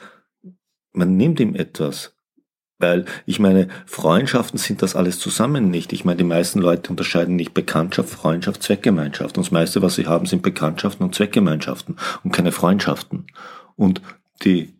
Man 0.92 1.16
nimmt 1.16 1.40
ihm 1.40 1.56
etwas. 1.56 2.11
Weil 2.82 3.04
ich 3.26 3.38
meine, 3.38 3.68
Freundschaften 3.86 4.58
sind 4.58 4.82
das 4.82 4.96
alles 4.96 5.20
zusammen 5.20 5.70
nicht. 5.70 5.92
Ich 5.92 6.04
meine, 6.04 6.16
die 6.16 6.24
meisten 6.24 6.58
Leute 6.58 6.90
unterscheiden 6.90 7.36
nicht 7.36 7.54
Bekanntschaft, 7.54 8.10
Freundschaft, 8.10 8.60
Zweckgemeinschaft. 8.60 9.38
Und 9.38 9.46
das 9.46 9.52
meiste, 9.52 9.82
was 9.82 9.94
sie 9.94 10.08
haben, 10.08 10.26
sind 10.26 10.42
Bekanntschaften 10.42 11.04
und 11.04 11.14
Zweckgemeinschaften 11.14 11.96
und 12.24 12.32
keine 12.32 12.50
Freundschaften. 12.50 13.28
Und 13.76 14.02
die, 14.42 14.74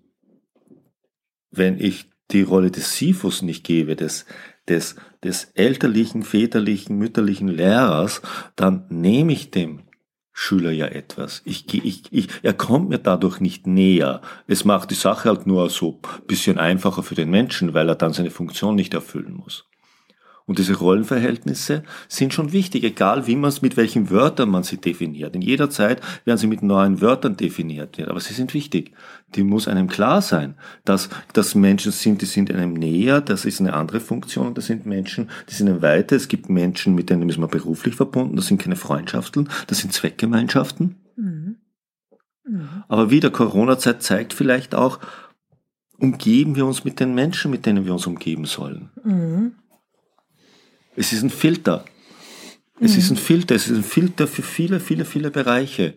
wenn 1.53 1.79
ich 1.79 2.11
die 2.33 2.43
Rolle 2.43 2.73
des 2.73 2.97
Sifus 2.97 3.41
nicht 3.41 3.63
gebe, 3.63 3.95
des, 3.95 4.27
des, 4.69 4.97
des 5.23 5.53
elterlichen, 5.55 6.25
väterlichen, 6.25 6.99
mütterlichen 6.99 7.47
Lehrers, 7.47 8.21
dann 8.57 8.85
nehme 8.89 9.33
ich 9.33 9.53
dem 9.53 9.85
Schüler 10.33 10.71
ja 10.71 10.87
etwas. 10.87 11.43
Ich, 11.45 11.73
ich, 11.73 12.05
ich, 12.11 12.29
er 12.43 12.55
kommt 12.55 12.89
mir 12.89 12.99
dadurch 12.99 13.41
nicht 13.41 13.67
näher. 13.67 14.23
Es 14.47 14.65
macht 14.65 14.91
die 14.91 14.95
Sache 14.95 15.29
halt 15.29 15.47
nur 15.47 15.69
so 15.71 16.01
bisschen 16.27 16.59
einfacher 16.59 17.03
für 17.03 17.15
den 17.15 17.31
Menschen, 17.31 17.75
weil 17.75 17.89
er 17.89 17.97
dann 17.97 18.13
seine 18.13 18.31
Funktion 18.31 18.75
nicht 18.75 18.95
erfüllen 18.95 19.35
muss. 19.35 19.67
Und 20.47 20.59
diese 20.59 20.75
Rollenverhältnisse 20.75 21.85
sind 22.09 22.35
schon 22.35 22.53
wichtig, 22.53 22.85
egal 22.85 23.27
wie 23.27 23.37
man 23.37 23.49
es, 23.49 23.63
mit 23.63 23.77
welchen 23.77 24.11
Wörtern 24.11 24.51
man 24.51 24.63
sie 24.63 24.77
definiert. 24.77 25.35
In 25.35 25.43
jeder 25.43 25.71
Zeit 25.71 26.01
werden 26.25 26.39
sie 26.39 26.47
mit 26.47 26.63
neuen 26.63 27.01
Wörtern 27.01 27.37
definiert, 27.37 27.99
aber 28.01 28.21
sie 28.21 28.35
sind 28.35 28.55
wichtig. 28.55 28.93
Die 29.35 29.45
muss 29.45 29.69
einem 29.69 29.89
klar 29.89 30.21
sein, 30.21 30.57
dass 30.85 31.09
das 31.33 31.55
Menschen 31.55 31.93
sind, 31.93 32.23
die 32.23 32.27
sind 32.27 32.51
einem 32.51 32.75
näher, 32.75 33.21
das 33.21 33.45
ist 33.45 33.61
eine 33.61 33.75
andere 33.75 34.01
Funktion, 34.01 34.55
das 34.55 34.67
sind 34.67 34.85
Menschen, 34.87 35.31
die 35.49 35.55
sind 35.55 35.69
einem 35.69 35.83
weiter. 35.83 36.17
Es 36.17 36.29
gibt 36.29 36.49
Menschen, 36.49 36.95
mit 36.95 37.11
denen 37.11 37.29
ist 37.29 37.39
man 37.39 37.51
beruflich 37.51 37.95
verbunden, 37.95 38.37
das 38.37 38.47
sind 38.47 38.61
keine 38.61 38.77
Freundschaften, 38.77 39.49
das 39.69 39.79
sind 39.79 39.93
Zweckgemeinschaften. 39.93 40.97
Mhm. 41.17 41.57
Mhm. 42.45 42.69
Aber 42.89 43.11
wie 43.11 43.21
der 43.21 43.31
Corona-Zeit 43.31 44.03
zeigt 44.03 44.33
vielleicht 44.33 44.75
auch, 44.75 44.99
umgeben 45.99 46.57
wir 46.57 46.67
uns 46.67 46.85
mit 46.85 46.99
den 46.99 47.15
Menschen, 47.15 47.51
mit 47.51 47.65
denen 47.65 47.85
wir 47.85 47.93
uns 47.93 48.07
umgeben 48.07 48.45
sollen. 48.45 48.91
Mhm. 49.05 49.53
Es 50.97 51.13
ist 51.13 51.23
ein 51.23 51.31
Filter. 51.31 51.85
Es 52.81 52.93
mhm. 52.93 52.99
ist 52.99 53.11
ein 53.11 53.17
Filter. 53.17 53.55
Es 53.55 53.69
ist 53.69 53.77
ein 53.77 53.85
Filter 53.85 54.27
für 54.27 54.43
viele, 54.43 54.81
viele, 54.81 55.05
viele 55.05 55.31
Bereiche. 55.31 55.95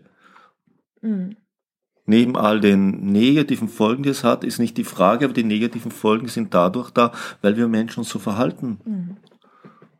Mhm. 1.02 1.36
Neben 2.08 2.38
all 2.38 2.62
den 2.62 3.12
negativen 3.12 3.68
Folgen, 3.68 4.04
die 4.04 4.10
es 4.10 4.24
hat, 4.24 4.44
ist 4.44 4.60
nicht 4.60 4.78
die 4.78 4.84
Frage, 4.84 5.26
aber 5.26 5.34
die 5.34 5.44
negativen 5.44 5.92
Folgen 5.92 6.28
sind 6.28 6.54
dadurch 6.54 6.92
da, 6.92 7.12
weil 7.42 7.58
wir 7.58 7.68
Menschen 7.68 8.02
uns 8.02 8.10
so 8.10 8.20
verhalten. 8.20 8.80
Mhm. 8.86 9.18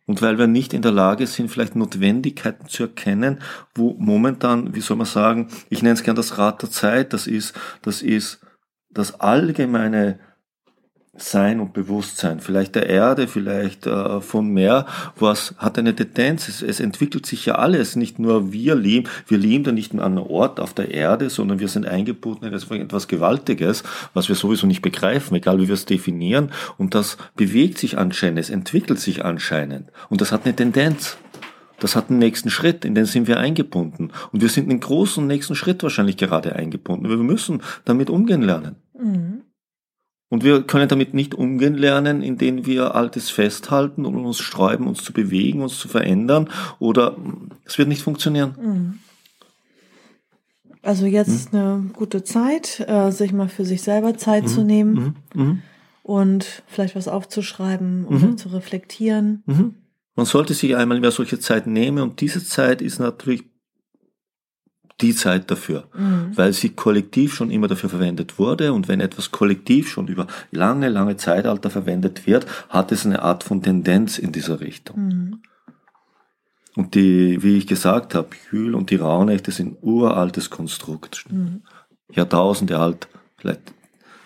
Und 0.08 0.22
weil 0.22 0.38
wir 0.38 0.46
nicht 0.46 0.74
in 0.74 0.84
der 0.84 0.92
Lage 0.92 1.26
sind, 1.26 1.50
vielleicht 1.50 1.76
Notwendigkeiten 1.76 2.68
zu 2.68 2.84
erkennen, 2.84 3.40
wo 3.74 3.96
momentan, 3.98 4.76
wie 4.76 4.82
soll 4.82 4.98
man 4.98 5.08
sagen, 5.08 5.48
ich 5.70 5.82
nenne 5.82 5.96
es 5.96 6.04
gern 6.04 6.16
das 6.16 6.38
Rad 6.38 6.62
der 6.62 6.70
Zeit, 6.70 7.12
das 7.12 7.26
ist, 7.26 7.56
das 7.82 8.04
ist 8.04 8.40
das 8.92 9.20
allgemeine 9.20 10.20
sein 11.18 11.60
und 11.60 11.74
Bewusstsein, 11.74 12.40
vielleicht 12.40 12.76
der 12.76 12.90
Erde, 12.90 13.28
vielleicht 13.28 13.88
äh, 13.88 14.20
von 14.22 14.48
mehr, 14.50 14.86
was 15.18 15.56
hat 15.58 15.80
eine 15.80 15.96
Tendenz. 15.96 16.48
Es, 16.48 16.62
es, 16.62 16.80
entwickelt 16.80 17.26
sich 17.26 17.46
ja 17.46 17.56
alles, 17.56 17.96
nicht 17.96 18.20
nur 18.20 18.52
wir 18.52 18.76
leben, 18.76 19.08
wir 19.28 19.38
leben 19.38 19.64
da 19.64 19.72
nicht 19.72 19.94
an 19.94 20.02
einem 20.02 20.24
Ort 20.24 20.60
auf 20.60 20.74
der 20.74 20.92
Erde, 20.92 21.30
sondern 21.30 21.60
wir 21.60 21.68
sind 21.68 21.86
eingebunden 21.88 22.46
in 22.46 22.54
etwas 22.54 23.08
Gewaltiges, 23.08 23.84
was 24.14 24.28
wir 24.28 24.36
sowieso 24.36 24.68
nicht 24.68 24.82
begreifen, 24.82 25.36
egal 25.36 25.60
wie 25.60 25.68
wir 25.68 25.74
es 25.74 25.86
definieren. 25.86 26.52
Und 26.78 26.96
das 26.96 27.18
bewegt 27.36 27.78
sich 27.78 27.98
anscheinend, 27.98 28.40
es 28.40 28.50
entwickelt 28.50 29.00
sich 29.00 29.24
anscheinend. 29.24 29.92
Und 30.10 30.22
das 30.22 30.32
hat 30.32 30.46
eine 30.46 30.56
Tendenz. 30.56 31.18
Das 31.80 31.96
hat 31.96 32.10
einen 32.10 32.20
nächsten 32.20 32.50
Schritt, 32.50 32.86
in 32.86 32.96
den 32.96 33.06
sind 33.06 33.28
wir 33.28 33.38
eingebunden. 33.38 34.12
Und 34.32 34.42
wir 34.42 34.50
sind 34.50 34.70
einen 34.70 34.80
großen 34.80 35.28
nächsten 35.28 35.56
Schritt 35.56 35.84
wahrscheinlich 35.84 36.16
gerade 36.16 36.56
eingebunden. 36.56 37.10
Wir 37.10 37.18
müssen 37.18 37.62
damit 37.84 38.10
umgehen 38.10 38.42
lernen. 38.42 38.78
Mhm. 38.98 39.45
Und 40.30 40.44
wir 40.44 40.64
können 40.64 40.90
damit 40.90 41.14
nicht 41.14 41.36
umgehen 41.36 41.76
lernen, 41.76 42.24
indem 42.24 42.66
wir 42.66 42.96
Altes 42.96 43.30
festhalten 43.30 44.06
und 44.06 44.16
uns 44.16 44.40
sträuben, 44.40 44.88
uns 44.88 45.04
zu 45.04 45.14
bewegen, 45.14 45.62
uns 45.62 45.78
zu 45.78 45.88
verändern. 45.88 46.50
Oder 46.80 47.16
es 47.64 47.78
wird 47.78 47.88
nicht 47.88 48.02
funktionieren. 48.02 48.56
Mhm. 48.60 49.00
Also 50.82 51.08
jetzt 51.08 51.30
ist 51.30 51.54
eine 51.54 51.90
gute 51.94 52.24
Zeit, 52.24 52.80
äh, 52.88 53.12
sich 53.12 53.34
mal 53.34 53.50
für 53.50 53.66
sich 53.66 53.82
selber 53.82 54.18
Zeit 54.18 54.44
mhm. 54.44 54.48
zu 54.48 54.64
nehmen 54.64 55.16
mhm. 55.34 55.42
mhm. 55.42 55.62
und 56.04 56.64
vielleicht 56.68 56.96
was 56.96 57.08
aufzuschreiben 57.08 58.06
und 58.06 58.22
mhm. 58.22 58.38
zu 58.38 58.50
reflektieren. 58.50 59.42
Mhm. 59.48 59.76
Man 60.16 60.28
sollte 60.28 60.54
sich 60.54 60.76
einmal 60.76 61.00
mehr 61.00 61.12
solche 61.12 61.40
Zeit 61.40 61.66
nehmen 61.66 62.04
und 62.04 62.22
diese 62.22 62.44
Zeit 62.46 62.84
ist 62.84 63.00
natürlich 63.00 63.46
die 65.02 65.14
Zeit 65.14 65.52
dafür, 65.52 65.90
mhm. 65.94 66.32
weil 66.36 66.54
sie 66.54 66.70
kollektiv 66.70 67.34
schon 67.34 67.52
immer 67.52 67.68
dafür 67.68 67.90
verwendet 67.90 68.40
wurde 68.40 68.72
und 68.72 68.88
wenn 68.88 69.02
etwas 69.02 69.32
kollektiv 69.32 69.90
schon 69.90 70.08
über 70.08 70.28
lange, 70.52 70.90
lange 70.90 71.18
Zeitalter 71.18 71.70
verwendet 71.70 72.26
wird, 72.26 72.46
hat 72.70 72.92
es 72.92 73.06
eine 73.06 73.22
Art 73.22 73.44
von 73.44 73.62
Tendenz 73.62 74.18
in 74.18 74.32
dieser 74.32 74.62
Richtung. 74.62 75.08
Mhm. 75.08 75.42
Und 76.76 76.96
die, 76.96 77.42
wie 77.42 77.58
ich 77.58 77.68
gesagt 77.68 78.16
habe, 78.16 78.30
Jühl 78.52 78.76
und 78.76 78.90
die 78.90 78.98
Rauhnächte 78.98 79.52
sind 79.52 79.78
uraltes 79.82 80.50
Konstrukt, 80.50 81.26
mhm. 81.30 81.64
Jahrtausende 82.12 82.80
alt, 82.80 83.08
vielleicht 83.38 83.74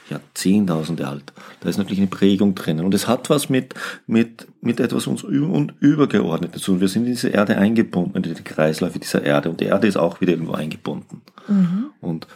Jahrzehntausende 0.10 1.08
alt. 1.08 1.34
Da 1.62 1.70
ist 1.70 1.78
natürlich 1.78 2.00
eine 2.00 2.08
Prägung 2.08 2.56
drinnen. 2.56 2.86
Und 2.86 2.94
es 2.94 3.08
hat 3.08 3.30
was 3.30 3.50
mit, 3.50 3.74
mit, 4.08 4.48
mit 4.62 4.80
etwas 4.80 5.08
uns 5.08 5.24
und 5.24 5.74
übergeordnet 5.80 6.54
zu 6.54 6.60
tun. 6.60 6.82
Wir 6.82 6.88
sind 6.88 7.06
in 7.06 7.12
diese 7.12 7.30
Erde 7.30 7.58
eingebunden, 7.58 8.24
in 8.24 8.24
die 8.24 8.44
Kreisläufe 8.44 9.00
dieser 9.00 9.24
Erde. 9.24 9.50
Und 9.50 9.62
die 9.62 9.66
Erde 9.66 9.88
ist 9.88 9.98
auch 9.98 10.22
wieder 10.22 10.34
irgendwo 10.34 10.54
eingebunden. 10.54 11.22
Mhm. 11.48 11.88
Und 12.01 12.28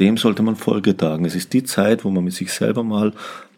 dem 0.00 0.16
sollte 0.16 0.42
man 0.42 0.56
Folge 0.56 0.96
tragen. 0.96 1.24
Es 1.24 1.34
ist 1.34 1.52
die 1.52 1.64
Zeit, 1.64 2.04
wo 2.04 2.10
man 2.10 2.24
mit 2.24 2.34
sich 2.34 2.52
selber 2.52 2.82
mal 2.82 3.12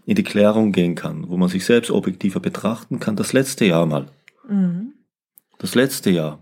in 0.07 0.17
die 0.17 0.25
Klärung 0.25 0.73
gehen 0.73 0.95
kann, 0.95 1.29
wo 1.29 1.37
man 1.37 1.49
sich 1.49 1.65
selbst 1.65 1.91
objektiver 1.91 2.41
betrachten 2.41 2.99
kann. 3.01 3.17
Das 3.17 3.33
letzte 3.33 3.65
Jahr 3.67 3.87
mal. 3.87 4.07
Mhm. 4.49 4.95
Das 5.59 5.75
letzte 5.75 6.11
Jahr. 6.11 6.39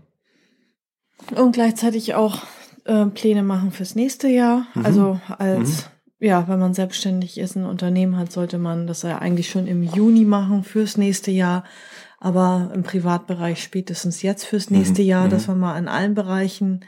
Und 1.35 1.51
gleichzeitig 1.51 2.15
auch 2.15 2.43
äh, 2.85 3.05
Pläne 3.07 3.43
machen 3.43 3.71
fürs 3.71 3.95
nächste 3.95 4.29
Jahr. 4.29 4.65
Mhm. 4.73 4.85
Also 4.85 5.19
als 5.37 5.85
mhm 5.85 5.98
ja, 6.19 6.47
wenn 6.47 6.59
man 6.59 6.73
selbstständig 6.73 7.37
ist, 7.37 7.55
ein 7.55 7.65
Unternehmen 7.65 8.17
hat, 8.17 8.31
sollte 8.31 8.57
man 8.57 8.87
das 8.87 9.03
ja 9.03 9.19
eigentlich 9.19 9.49
schon 9.49 9.67
im 9.67 9.83
Juni 9.83 10.25
machen 10.25 10.63
fürs 10.63 10.97
nächste 10.97 11.31
Jahr. 11.31 11.63
Aber 12.19 12.71
im 12.75 12.83
Privatbereich 12.83 13.63
spätestens 13.63 14.21
jetzt 14.21 14.43
fürs 14.43 14.69
nächste 14.69 15.01
mhm. 15.01 15.07
Jahr, 15.07 15.25
mhm. 15.25 15.29
dass 15.29 15.47
man 15.47 15.59
mal 15.59 15.77
in 15.77 15.87
allen 15.87 16.15
Bereichen 16.15 16.83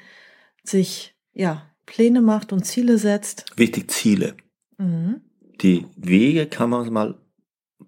sich, 0.64 1.16
ja, 1.34 1.64
Pläne 1.86 2.22
macht 2.22 2.52
und 2.52 2.66
Ziele 2.66 2.98
setzt. 2.98 3.46
Wichtig, 3.56 3.90
Ziele. 3.90 4.36
Mhm. 4.78 5.22
Die 5.62 5.86
Wege 5.96 6.48
kann 6.48 6.70
man 6.70 6.92
mal 6.92 7.16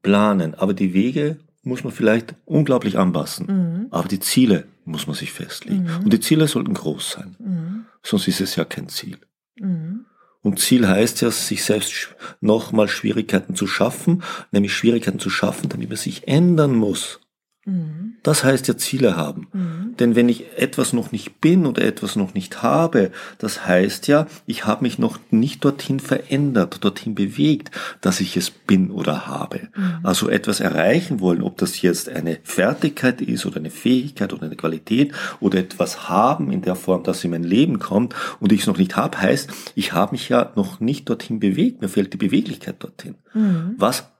planen, 0.01 0.53
aber 0.55 0.73
die 0.73 0.93
Wege 0.93 1.39
muss 1.63 1.83
man 1.83 1.93
vielleicht 1.93 2.35
unglaublich 2.45 2.97
anpassen. 2.97 3.47
Mhm. 3.47 3.87
Aber 3.91 4.07
die 4.07 4.19
Ziele 4.19 4.67
muss 4.85 5.07
man 5.07 5.15
sich 5.15 5.31
festlegen. 5.31 5.83
Mhm. 5.83 6.03
Und 6.05 6.13
die 6.13 6.19
Ziele 6.19 6.47
sollten 6.47 6.73
groß 6.73 7.11
sein. 7.11 7.35
Mhm. 7.39 7.85
Sonst 8.01 8.27
ist 8.27 8.41
es 8.41 8.55
ja 8.55 8.65
kein 8.65 8.89
Ziel. 8.89 9.17
Mhm. 9.59 10.05
Und 10.43 10.59
Ziel 10.59 10.87
heißt 10.87 11.21
ja, 11.21 11.31
sich 11.31 11.63
selbst 11.63 12.09
nochmal 12.41 12.89
Schwierigkeiten 12.89 13.55
zu 13.55 13.65
schaffen, 13.65 14.23
nämlich 14.51 14.73
Schwierigkeiten 14.73 15.19
zu 15.19 15.29
schaffen, 15.29 15.69
damit 15.69 15.87
man 15.89 15.97
sich 15.97 16.27
ändern 16.27 16.75
muss. 16.75 17.21
Mhm. 17.65 18.15
Das 18.23 18.43
heißt 18.43 18.67
ja 18.67 18.77
Ziele 18.77 19.15
haben. 19.15 19.47
Mhm. 19.53 19.95
Denn 19.97 20.15
wenn 20.15 20.27
ich 20.29 20.45
etwas 20.57 20.93
noch 20.93 21.11
nicht 21.11 21.39
bin 21.39 21.65
oder 21.65 21.83
etwas 21.83 22.15
noch 22.15 22.33
nicht 22.33 22.61
habe, 22.61 23.11
das 23.37 23.65
heißt 23.65 24.07
ja, 24.07 24.27
ich 24.45 24.65
habe 24.65 24.83
mich 24.83 24.99
noch 24.99 25.19
nicht 25.29 25.63
dorthin 25.63 25.99
verändert, 25.99 26.83
dorthin 26.83 27.15
bewegt, 27.15 27.71
dass 28.01 28.19
ich 28.19 28.35
es 28.37 28.49
bin 28.49 28.91
oder 28.91 29.27
habe. 29.27 29.69
Also 30.03 30.29
etwas 30.29 30.59
erreichen 30.59 31.19
wollen, 31.19 31.41
ob 31.41 31.57
das 31.57 31.81
jetzt 31.81 32.09
eine 32.09 32.39
Fertigkeit 32.43 33.21
ist 33.21 33.45
oder 33.45 33.57
eine 33.57 33.69
Fähigkeit 33.69 34.33
oder 34.33 34.43
eine 34.43 34.55
Qualität 34.55 35.13
oder 35.39 35.59
etwas 35.59 36.09
haben 36.09 36.51
in 36.51 36.61
der 36.61 36.75
Form, 36.75 37.03
dass 37.03 37.23
in 37.23 37.31
mein 37.31 37.43
Leben 37.43 37.79
kommt 37.79 38.15
und 38.39 38.51
ich 38.51 38.61
es 38.61 38.67
noch 38.67 38.77
nicht 38.77 38.95
habe, 38.95 39.19
heißt, 39.19 39.49
ich 39.75 39.93
habe 39.93 40.13
mich 40.13 40.29
ja 40.29 40.51
noch 40.55 40.79
nicht 40.79 41.09
dorthin 41.09 41.39
bewegt, 41.39 41.81
mir 41.81 41.89
fehlt 41.89 42.13
die 42.13 42.17
Beweglichkeit 42.17 42.75
dorthin. 42.79 43.15
Mhm. 43.33 43.75
Was 43.77 44.12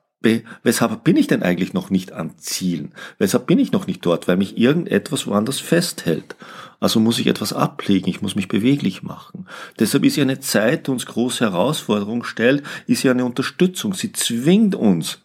weshalb 0.63 1.03
bin 1.03 1.17
ich 1.17 1.27
denn 1.27 1.43
eigentlich 1.43 1.73
noch 1.73 1.89
nicht 1.89 2.11
an 2.11 2.37
Zielen? 2.37 2.93
Weshalb 3.17 3.45
bin 3.45 3.59
ich 3.59 3.71
noch 3.71 3.87
nicht 3.87 4.05
dort? 4.05 4.27
Weil 4.27 4.37
mich 4.37 4.57
irgendetwas 4.57 5.27
woanders 5.27 5.59
festhält. 5.59 6.35
Also 6.79 6.99
muss 6.99 7.19
ich 7.19 7.27
etwas 7.27 7.53
ablegen, 7.53 8.09
ich 8.09 8.21
muss 8.21 8.35
mich 8.35 8.47
beweglich 8.47 9.03
machen. 9.03 9.47
Deshalb 9.79 10.03
ist 10.03 10.17
ja 10.17 10.23
eine 10.23 10.39
Zeit, 10.39 10.87
die 10.87 10.91
uns 10.91 11.05
große 11.05 11.45
Herausforderungen 11.45 12.23
stellt, 12.23 12.63
ist 12.87 13.03
ja 13.03 13.11
eine 13.11 13.25
Unterstützung. 13.25 13.93
Sie 13.93 14.11
zwingt 14.11 14.75
uns, 14.75 15.21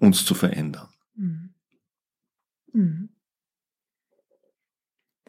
uns 0.00 0.24
zu 0.24 0.34
verändern. 0.34 0.88
Mhm. 1.14 1.50
Mhm. 2.72 3.09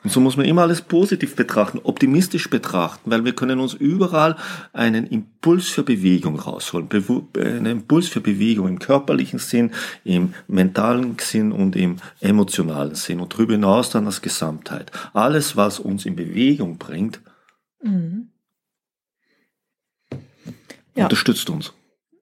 Und 0.04 0.12
so 0.12 0.20
muss 0.20 0.36
man 0.36 0.48
immer 0.48 0.64
alles 0.64 0.82
positiv 0.82 1.36
betrachten, 1.36 1.80
optimistisch 1.84 2.50
betrachten, 2.50 3.12
weil 3.12 3.24
wir 3.24 3.34
können 3.34 3.60
uns 3.60 3.76
überall 3.76 4.36
einen 4.74 5.06
Impuls 5.06 5.68
für 5.68 5.84
Bewegung 5.84 6.40
rausholen. 6.40 6.90
Einen 7.38 7.66
Impuls 7.68 8.08
für 8.08 8.22
Bewegung 8.22 8.68
im 8.68 8.80
körperlichen 8.80 9.38
Sinn, 9.38 9.72
im 10.04 10.34
mentalen 10.48 11.18
Sinn 11.20 11.52
und 11.52 11.76
im 11.76 11.98
emotionalen 12.20 12.96
Sinn 12.96 13.20
und 13.20 13.34
darüber 13.34 13.54
hinaus 13.54 13.92
dann 13.92 14.08
als 14.08 14.22
Gesamtheit. 14.24 14.92
Alles, 15.14 15.56
was 15.56 15.80
uns 15.80 16.06
in 16.06 16.16
Bewegung 16.16 16.78
bringt, 16.78 17.22
Mhm. 17.84 18.28
Ja. 20.96 21.06
unterstützt 21.06 21.50
uns. 21.50 21.74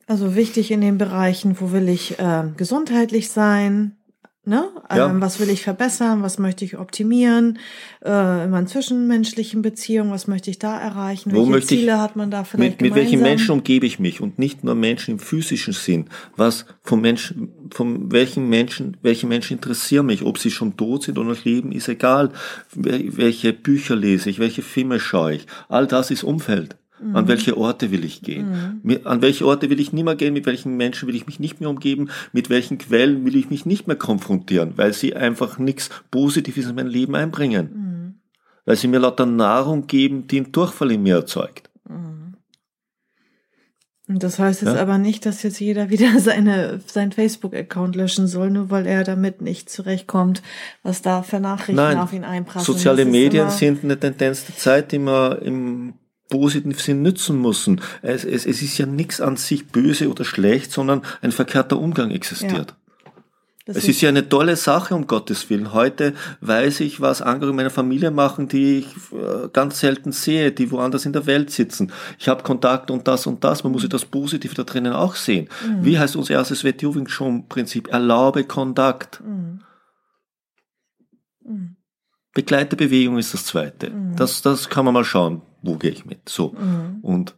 Also 0.08 0.36
wichtig 0.36 0.72
in 0.72 0.82
den 0.82 0.98
Bereichen, 0.98 1.60
wo 1.60 1.72
will 1.72 1.90
ich 1.90 2.16
ähm, 2.18 2.56
gesundheitlich 2.58 3.30
sein, 3.30 3.98
ne? 4.46 4.70
Ja. 4.90 5.10
Ähm, 5.10 5.22
was 5.22 5.40
will 5.40 5.50
ich 5.50 5.62
verbessern, 5.64 6.24
was 6.24 6.40
möchte 6.40 6.66
ich 6.66 6.78
optimieren, 6.78 7.60
äh, 8.04 8.44
in 8.46 8.50
meinen 8.50 8.68
zwischenmenschlichen 8.68 9.62
Beziehungen, 9.62 10.12
was 10.12 10.28
möchte 10.28 10.50
ich 10.50 10.60
da 10.60 10.80
erreichen, 10.80 11.32
Wo 11.32 11.38
welche 11.40 11.52
möchte 11.52 11.74
ich- 11.76 11.82
Ziele 11.82 12.00
hat 12.02 12.16
man 12.16 12.32
da 12.32 12.44
vielleicht 12.44 12.82
Mit, 12.82 12.90
mit 12.92 12.96
welchen? 12.96 13.22
Menschen 13.22 13.52
umgebe 13.52 13.86
ich 13.86 14.00
mich 14.00 14.22
und 14.22 14.40
nicht 14.40 14.64
nur 14.64 14.76
Menschen 14.76 15.12
im 15.16 15.20
physischen 15.20 15.74
Sinn. 15.74 16.06
Was 16.36 16.66
von 16.84 17.02
Menschen, 17.02 17.52
von 17.72 18.12
welchen 18.12 18.50
Menschen, 18.50 18.98
welche 19.02 19.28
Menschen 19.28 19.58
interessieren 19.58 20.06
mich, 20.08 20.24
ob 20.24 20.38
sie 20.40 20.52
schon 20.52 20.78
tot 20.78 21.04
sind 21.04 21.18
oder 21.18 21.30
noch 21.30 21.44
leben, 21.46 21.72
ist 21.72 21.88
egal. 21.88 22.32
Wel- 22.76 23.18
Welche 23.18 23.54
Bücher 23.54 23.96
lese 23.96 24.30
ich, 24.30 24.40
welche 24.40 24.62
Filme 24.62 25.00
schaue 25.00 25.36
ich. 25.36 25.46
All 25.68 25.86
das 25.88 26.12
ist 26.12 26.24
Umfeld. 26.24 26.78
An 27.14 27.28
welche 27.28 27.56
Orte 27.58 27.92
will 27.92 28.04
ich 28.04 28.22
gehen? 28.22 28.80
Mit- 28.84 29.06
An 29.06 29.22
welche 29.22 29.46
Orte 29.46 29.70
will 29.70 29.80
ich 29.80 29.94
nicht 29.94 30.04
mehr 30.04 30.16
gehen? 30.16 30.34
Mit 30.34 30.46
welchen 30.46 30.76
Menschen 30.78 31.08
will 31.08 31.16
ich 31.16 31.26
mich 31.26 31.40
nicht 31.40 31.60
mehr 31.62 31.70
umgeben? 31.70 32.10
Mit 32.34 32.50
welchen 32.50 32.78
Quellen 32.78 33.26
will 33.26 33.36
ich 33.36 33.50
mich 33.50 33.66
nicht 33.66 33.88
mehr 33.88 33.96
konfrontieren? 33.96 34.74
Weil 34.78 34.94
sie 34.94 35.16
einfach 35.16 35.58
nichts 35.60 35.90
Positives 36.12 36.68
in 36.68 36.76
mein 36.76 36.88
Leben 36.88 37.16
einbringen. 37.16 37.70
Mhm. 37.74 38.20
Weil 38.66 38.76
sie 38.76 38.88
mir 38.88 39.00
lauter 39.00 39.26
Nahrung 39.26 39.88
geben, 39.88 40.28
die 40.28 40.38
einen 40.38 40.52
Durchfall 40.52 40.92
in 40.92 41.04
mir 41.04 41.16
erzeugt. 41.16 41.70
Mhm. 41.88 42.36
Und 44.08 44.24
das 44.24 44.40
heißt 44.40 44.64
jetzt 44.64 44.74
Ja. 44.74 44.82
aber 44.82 44.98
nicht, 44.98 45.26
dass 45.26 45.44
jetzt 45.44 45.60
jeder 45.60 45.90
wieder 45.92 46.20
seine, 46.20 46.80
sein 46.88 47.12
Facebook-Account 47.12 47.96
löschen 47.96 48.28
soll, 48.28 48.50
nur 48.50 48.70
weil 48.72 48.88
er 48.88 49.04
damit 49.04 49.42
nicht 49.42 49.70
zurechtkommt, 49.70 50.42
was 50.84 51.02
da 51.04 51.22
für 51.22 51.40
Nachrichten 51.40 51.76
Nein, 51.76 51.98
auf 51.98 52.12
ihn 52.12 52.24
einprasseln. 52.24 52.76
Soziale 52.76 53.06
Medien 53.06 53.50
sind 53.52 53.84
eine 53.84 54.00
Tendenz 54.00 54.46
der 54.48 54.56
Zeit, 54.58 54.92
die 54.92 55.00
wir 55.00 55.42
im 55.44 55.94
positiven 56.30 56.74
Sinn 56.74 57.02
nützen 57.02 57.42
müssen. 57.42 57.82
Es, 58.02 58.24
es, 58.24 58.46
es 58.46 58.62
ist 58.62 58.78
ja 58.78 58.86
nichts 58.86 59.20
an 59.20 59.36
sich 59.36 59.68
böse 59.68 60.10
oder 60.10 60.24
schlecht, 60.24 60.72
sondern 60.72 61.02
ein 61.22 61.32
verkehrter 61.32 61.80
Umgang 61.80 62.12
existiert. 62.12 62.76
das 63.66 63.78
Es 63.78 63.88
ist 63.88 64.02
ja 64.02 64.10
eine 64.10 64.30
tolle 64.30 64.56
Sache, 64.56 64.96
um 64.96 65.08
Gottes 65.08 65.50
Willen. 65.50 65.74
Heute 65.74 66.14
weiß 66.42 66.82
ich, 66.82 67.02
was 67.02 67.22
andere 67.22 67.50
in 67.50 67.56
meiner 67.56 67.72
Familie 67.72 68.12
machen, 68.12 68.48
die 68.48 68.80
ich 68.80 68.88
äh, 69.12 69.50
ganz 69.52 69.80
selten 69.80 70.12
sehe, 70.12 70.52
die 70.52 70.72
woanders 70.72 71.06
in 71.06 71.14
der 71.14 71.26
Welt 71.26 71.50
sitzen. 71.50 71.92
Ich 72.20 72.30
habe 72.30 72.44
Kontakt 72.44 72.92
und 72.92 73.08
das 73.08 73.26
und 73.26 73.44
das. 73.44 73.64
Man 73.64 73.74
muss 73.74 73.84
ja 73.84 73.90
das 73.90 74.06
Positive 74.06 74.54
da 74.54 74.64
drinnen 74.64 74.94
auch 74.94 75.16
sehen. 75.16 75.50
Wie 75.82 75.98
heißt 75.98 76.16
unser 76.16 76.36
erstes 76.36 76.64
Wetjuving-Prinzip? 76.64 77.88
Erlaube 77.88 78.44
Kontakt. 78.44 79.22
Mhm. 79.26 79.62
Mhm. 81.44 81.76
Begleite 82.34 82.76
Bewegung 82.76 83.18
ist 83.18 83.34
das 83.34 83.46
zweite. 83.46 83.90
Mhm. 83.90 84.16
Das, 84.16 84.44
das 84.44 84.70
kann 84.70 84.86
man 84.86 84.94
mal 84.94 85.04
schauen, 85.04 85.42
wo 85.62 85.76
gehe 85.76 85.92
ich 85.92 86.06
mit. 86.06 86.28
So. 86.30 86.56
Mhm. 86.60 87.00
Und, 87.02 87.36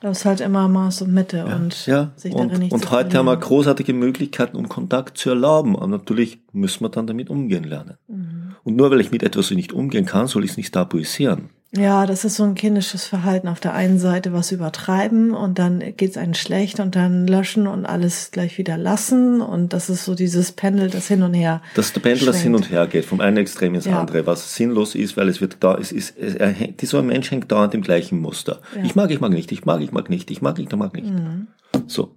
Das 0.00 0.18
ist 0.18 0.24
halt 0.24 0.40
immer 0.40 0.68
Maß 0.68 1.02
und 1.02 1.12
Mitte 1.12 1.38
ja, 1.38 1.56
und 1.56 1.86
ja. 1.86 2.12
sich 2.16 2.32
darin 2.32 2.50
und, 2.50 2.58
nicht 2.58 2.72
und 2.72 2.90
heute 2.90 3.18
haben 3.18 3.26
wir 3.26 3.36
großartige 3.36 3.92
Möglichkeiten, 3.92 4.56
um 4.56 4.68
Kontakt 4.68 5.18
zu 5.18 5.30
erlauben. 5.30 5.74
Und 5.74 5.90
natürlich 5.90 6.40
müssen 6.52 6.84
wir 6.84 6.88
dann 6.88 7.06
damit 7.06 7.30
umgehen 7.30 7.64
lernen. 7.64 7.98
Mhm. 8.08 8.54
Und 8.64 8.76
nur 8.76 8.90
weil 8.90 9.00
ich 9.00 9.10
mit 9.10 9.22
etwas 9.22 9.50
nicht 9.50 9.72
umgehen 9.72 10.06
kann, 10.06 10.26
soll 10.26 10.44
ich 10.44 10.52
es 10.52 10.56
nicht 10.56 10.72
tabuisieren. 10.72 11.50
Ja, 11.72 12.04
das 12.04 12.24
ist 12.24 12.34
so 12.34 12.42
ein 12.42 12.56
kindisches 12.56 13.04
Verhalten. 13.04 13.46
Auf 13.46 13.60
der 13.60 13.74
einen 13.74 14.00
Seite 14.00 14.32
was 14.32 14.50
übertreiben 14.50 15.30
und 15.34 15.60
dann 15.60 15.80
geht's 15.96 16.16
einem 16.16 16.34
schlecht 16.34 16.80
und 16.80 16.96
dann 16.96 17.28
löschen 17.28 17.68
und 17.68 17.86
alles 17.86 18.32
gleich 18.32 18.58
wieder 18.58 18.76
lassen. 18.76 19.40
Und 19.40 19.72
das 19.72 19.88
ist 19.88 20.04
so 20.04 20.16
dieses 20.16 20.50
Pendel, 20.50 20.90
das 20.90 21.06
hin 21.06 21.22
und 21.22 21.32
her. 21.34 21.62
Der 21.76 21.82
Pendel 22.00 22.26
das 22.26 22.40
hin 22.40 22.54
schwenkt. 22.54 22.66
und 22.66 22.70
her 22.72 22.88
geht, 22.88 23.04
vom 23.04 23.20
einen 23.20 23.36
Extrem 23.36 23.76
ins 23.76 23.84
Ja. 23.84 24.00
andere, 24.00 24.26
was 24.26 24.56
sinnlos 24.56 24.96
ist, 24.96 25.16
weil 25.16 25.28
es 25.28 25.40
wird 25.40 25.58
da, 25.60 25.76
es 25.78 25.92
ist, 25.92 26.18
es, 26.18 26.34
er, 26.34 26.48
hängt- 26.48 26.82
dieser 26.82 27.02
Mensch 27.02 27.30
hängt 27.30 27.52
dauernd 27.52 27.72
im 27.74 27.82
gleichen 27.82 28.18
Muster. 28.20 28.60
Ja. 28.74 28.82
Ich 28.82 28.96
mag, 28.96 29.12
ich 29.12 29.20
mag 29.20 29.30
nicht, 29.30 29.52
ich 29.52 29.64
mag, 29.64 29.80
ich 29.80 29.92
mag 29.92 30.10
nicht, 30.10 30.28
ich 30.32 30.42
mag, 30.42 30.58
ich 30.58 30.68
mag 30.74 30.92
nicht. 30.92 31.06
Mhm. 31.08 31.46
So. 31.86 32.16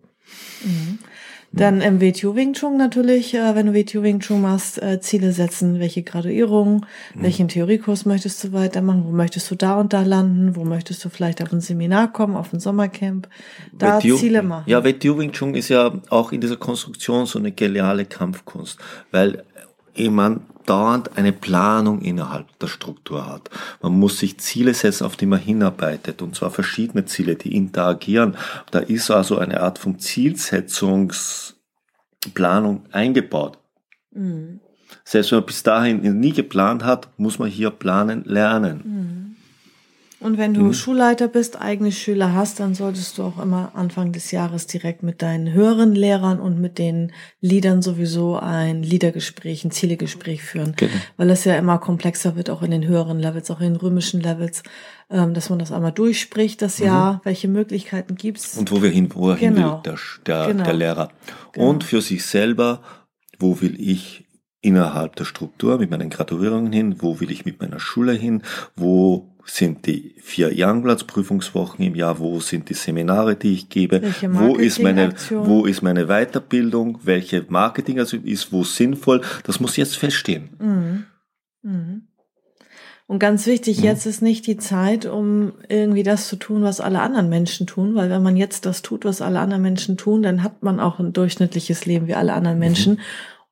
Dann 1.56 1.82
im 1.82 2.02
WTU 2.02 2.36
Wing 2.36 2.54
Chun 2.54 2.78
natürlich, 2.78 3.36
äh, 3.36 3.54
wenn 3.54 3.68
du 3.68 3.74
WTU 3.76 4.02
Wing 4.02 4.20
Chun 4.20 4.42
machst, 4.42 4.82
äh, 4.82 5.00
Ziele 5.02 5.32
setzen, 5.32 5.80
welche 5.80 6.02
Graduierung, 6.02 6.86
Mhm. 7.14 7.22
welchen 7.24 7.48
Theoriekurs 7.48 8.06
möchtest 8.06 8.44
du 8.44 8.54
weitermachen, 8.54 9.04
wo 9.06 9.12
möchtest 9.12 9.52
du 9.52 9.56
da 9.56 9.80
und 9.80 9.94
da 9.94 10.02
landen, 10.02 10.56
wo 10.56 10.66
möchtest 10.66 11.06
du 11.06 11.10
vielleicht 11.10 11.44
auf 11.44 11.54
ein 11.54 11.62
Seminar 11.62 12.12
kommen, 12.12 12.36
auf 12.36 12.52
ein 12.54 12.60
Sommercamp, 12.60 13.28
da 13.72 14.00
Wetju- 14.00 14.18
Ziele 14.18 14.42
machen. 14.42 14.64
Ja, 14.66 14.84
Wetju 14.84 15.18
Wing 15.20 15.32
Chun 15.32 15.54
ist 15.54 15.70
ja 15.70 15.94
auch 16.10 16.32
in 16.32 16.42
dieser 16.42 16.58
Konstruktion 16.58 17.28
so 17.28 17.38
eine 17.38 17.52
geniale 17.52 18.06
Kampfkunst, 18.06 18.80
weil 19.12 19.44
man 20.10 20.42
dauernd 20.66 21.18
eine 21.18 21.34
Planung 21.34 22.02
innerhalb 22.02 22.48
der 22.60 22.68
Struktur 22.68 23.26
hat. 23.28 23.50
Man 23.82 23.98
muss 24.00 24.20
sich 24.20 24.38
Ziele 24.40 24.74
setzen, 24.74 25.06
auf 25.06 25.16
die 25.16 25.26
man 25.26 25.40
hinarbeitet, 25.40 26.22
und 26.22 26.36
zwar 26.36 26.52
verschiedene 26.52 27.06
Ziele, 27.06 27.36
die 27.36 27.56
interagieren. 27.56 28.36
Da 28.72 28.80
ist 28.80 29.10
also 29.12 29.38
eine 29.38 29.62
Art 29.62 29.80
von 29.80 30.00
Zielsetzungsplanung 30.00 32.86
eingebaut. 32.92 33.58
Mhm. 34.12 34.60
Selbst 35.04 35.32
wenn 35.32 35.40
man 35.40 35.48
bis 35.48 35.64
dahin 35.64 36.20
nie 36.20 36.34
geplant 36.34 36.84
hat, 36.84 37.10
muss 37.18 37.40
man 37.40 37.50
hier 37.50 37.72
planen 37.72 38.24
lernen. 38.26 38.82
Mhm. 38.84 39.36
Und 40.24 40.38
wenn 40.38 40.54
du 40.54 40.62
Mhm. 40.62 40.74
Schulleiter 40.74 41.28
bist, 41.28 41.60
eigene 41.62 41.92
Schüler 41.92 42.34
hast, 42.34 42.60
dann 42.60 42.74
solltest 42.74 43.18
du 43.18 43.24
auch 43.24 43.42
immer 43.42 43.72
Anfang 43.76 44.12
des 44.14 44.32
Jahres 44.32 44.68
direkt 44.68 45.04
mit 45.04 45.22
deinen 45.22 45.52
höheren 45.54 45.94
Lehrern 45.94 46.40
und 46.40 46.60
mit 46.60 46.78
den 46.80 47.12
Leadern 47.42 47.82
sowieso 47.82 48.38
ein 48.38 48.84
Liedergespräch, 48.84 49.66
ein 49.66 49.72
Zielegespräch 49.72 50.42
führen. 50.44 50.74
Genau. 50.78 50.92
Weil 51.18 51.30
es 51.30 51.44
ja 51.44 51.56
immer 51.58 51.78
komplexer 51.78 52.36
wird, 52.36 52.50
auch 52.50 52.62
in 52.62 52.72
den 52.72 52.88
höheren 52.88 53.20
Levels, 53.20 53.52
auch 53.52 53.60
in 53.60 53.74
den 53.74 53.76
römischen 53.76 54.22
Levels, 54.22 54.64
ähm, 55.10 55.34
dass 55.34 55.50
man 55.50 55.60
das 55.60 55.72
einmal 55.72 55.92
durchspricht, 55.92 56.62
das 56.62 56.80
Jahr, 56.80 57.20
welche 57.24 57.48
Möglichkeiten 57.48 58.16
gibt's. 58.16 58.54
Mhm. 58.56 58.60
Und 58.62 58.72
wo 58.72 58.82
wir 58.82 58.90
hin, 58.90 59.10
wo 59.14 59.30
er 59.32 59.36
hin 59.36 59.56
Genau. 59.56 59.74
will, 59.74 59.82
der, 59.84 59.98
der, 60.26 60.48
Genau. 60.54 60.64
der 60.64 60.74
Lehrer. 60.74 61.10
Genau. 61.52 61.70
Und 61.70 61.84
für 61.84 62.02
sich 62.02 62.26
selber, 62.26 62.82
wo 63.40 63.60
will 63.62 63.76
ich 63.80 64.26
innerhalb 64.62 65.18
der 65.18 65.26
Struktur 65.26 65.78
mit 65.78 65.92
meinen 65.92 66.10
Graduierungen 66.10 66.72
hin, 66.72 66.96
wo 67.00 67.20
will 67.20 67.30
ich 67.32 67.44
mit 67.44 67.60
meiner 67.62 67.82
Schule 67.82 68.14
hin, 68.14 68.42
wo 68.78 69.33
sind 69.46 69.86
die 69.86 70.16
vier 70.20 70.52
Youngblatts-Prüfungswochen 70.54 71.86
im 71.86 71.96
Jahr, 71.96 72.20
wo 72.20 72.40
sind 72.40 72.70
die 72.70 72.74
Seminare, 72.74 73.36
die 73.36 73.54
ich 73.54 73.70
gebe, 73.70 74.02
wo 74.30 74.56
ist 74.56 74.82
meine, 74.82 75.14
wo 75.30 75.66
ist 75.66 75.82
meine 75.82 76.08
Weiterbildung, 76.08 77.00
welche 77.04 77.46
Marketing 77.50 78.00
also 78.00 78.18
ist 78.18 78.52
wo 78.52 78.64
sinnvoll, 78.64 79.22
das 79.44 79.60
muss 79.60 79.76
jetzt 79.76 79.98
feststehen. 79.98 80.50
Mhm. 80.60 81.06
Mhm. 81.62 82.08
Und 83.06 83.20
ganz 83.20 83.46
wichtig, 83.48 83.80
mhm. 83.80 83.84
jetzt 83.84 84.06
ist 84.06 84.22
nicht 84.22 84.48
die 84.48 84.58
Zeit, 84.58 85.06
um 85.06 85.54
irgendwie 85.68 86.04
das 86.04 86.30
zu 86.30 86.38
tun, 86.38 86.64
was 86.64 86.80
alle 86.80 87.02
anderen 87.02 87.30
Menschen 87.30 87.68
tun, 87.68 87.96
weil 87.96 88.10
wenn 88.10 88.24
man 88.24 88.38
jetzt 88.38 88.66
das 88.66 88.82
tut, 88.82 89.04
was 89.04 89.22
alle 89.22 89.40
anderen 89.40 89.62
Menschen 89.62 89.98
tun, 89.98 90.24
dann 90.24 90.42
hat 90.42 90.64
man 90.64 90.80
auch 90.80 91.00
ein 91.00 91.12
durchschnittliches 91.12 91.86
Leben 91.86 92.08
wie 92.08 92.16
alle 92.16 92.34
anderen 92.34 92.58
mhm. 92.58 92.64
Menschen. 92.64 93.00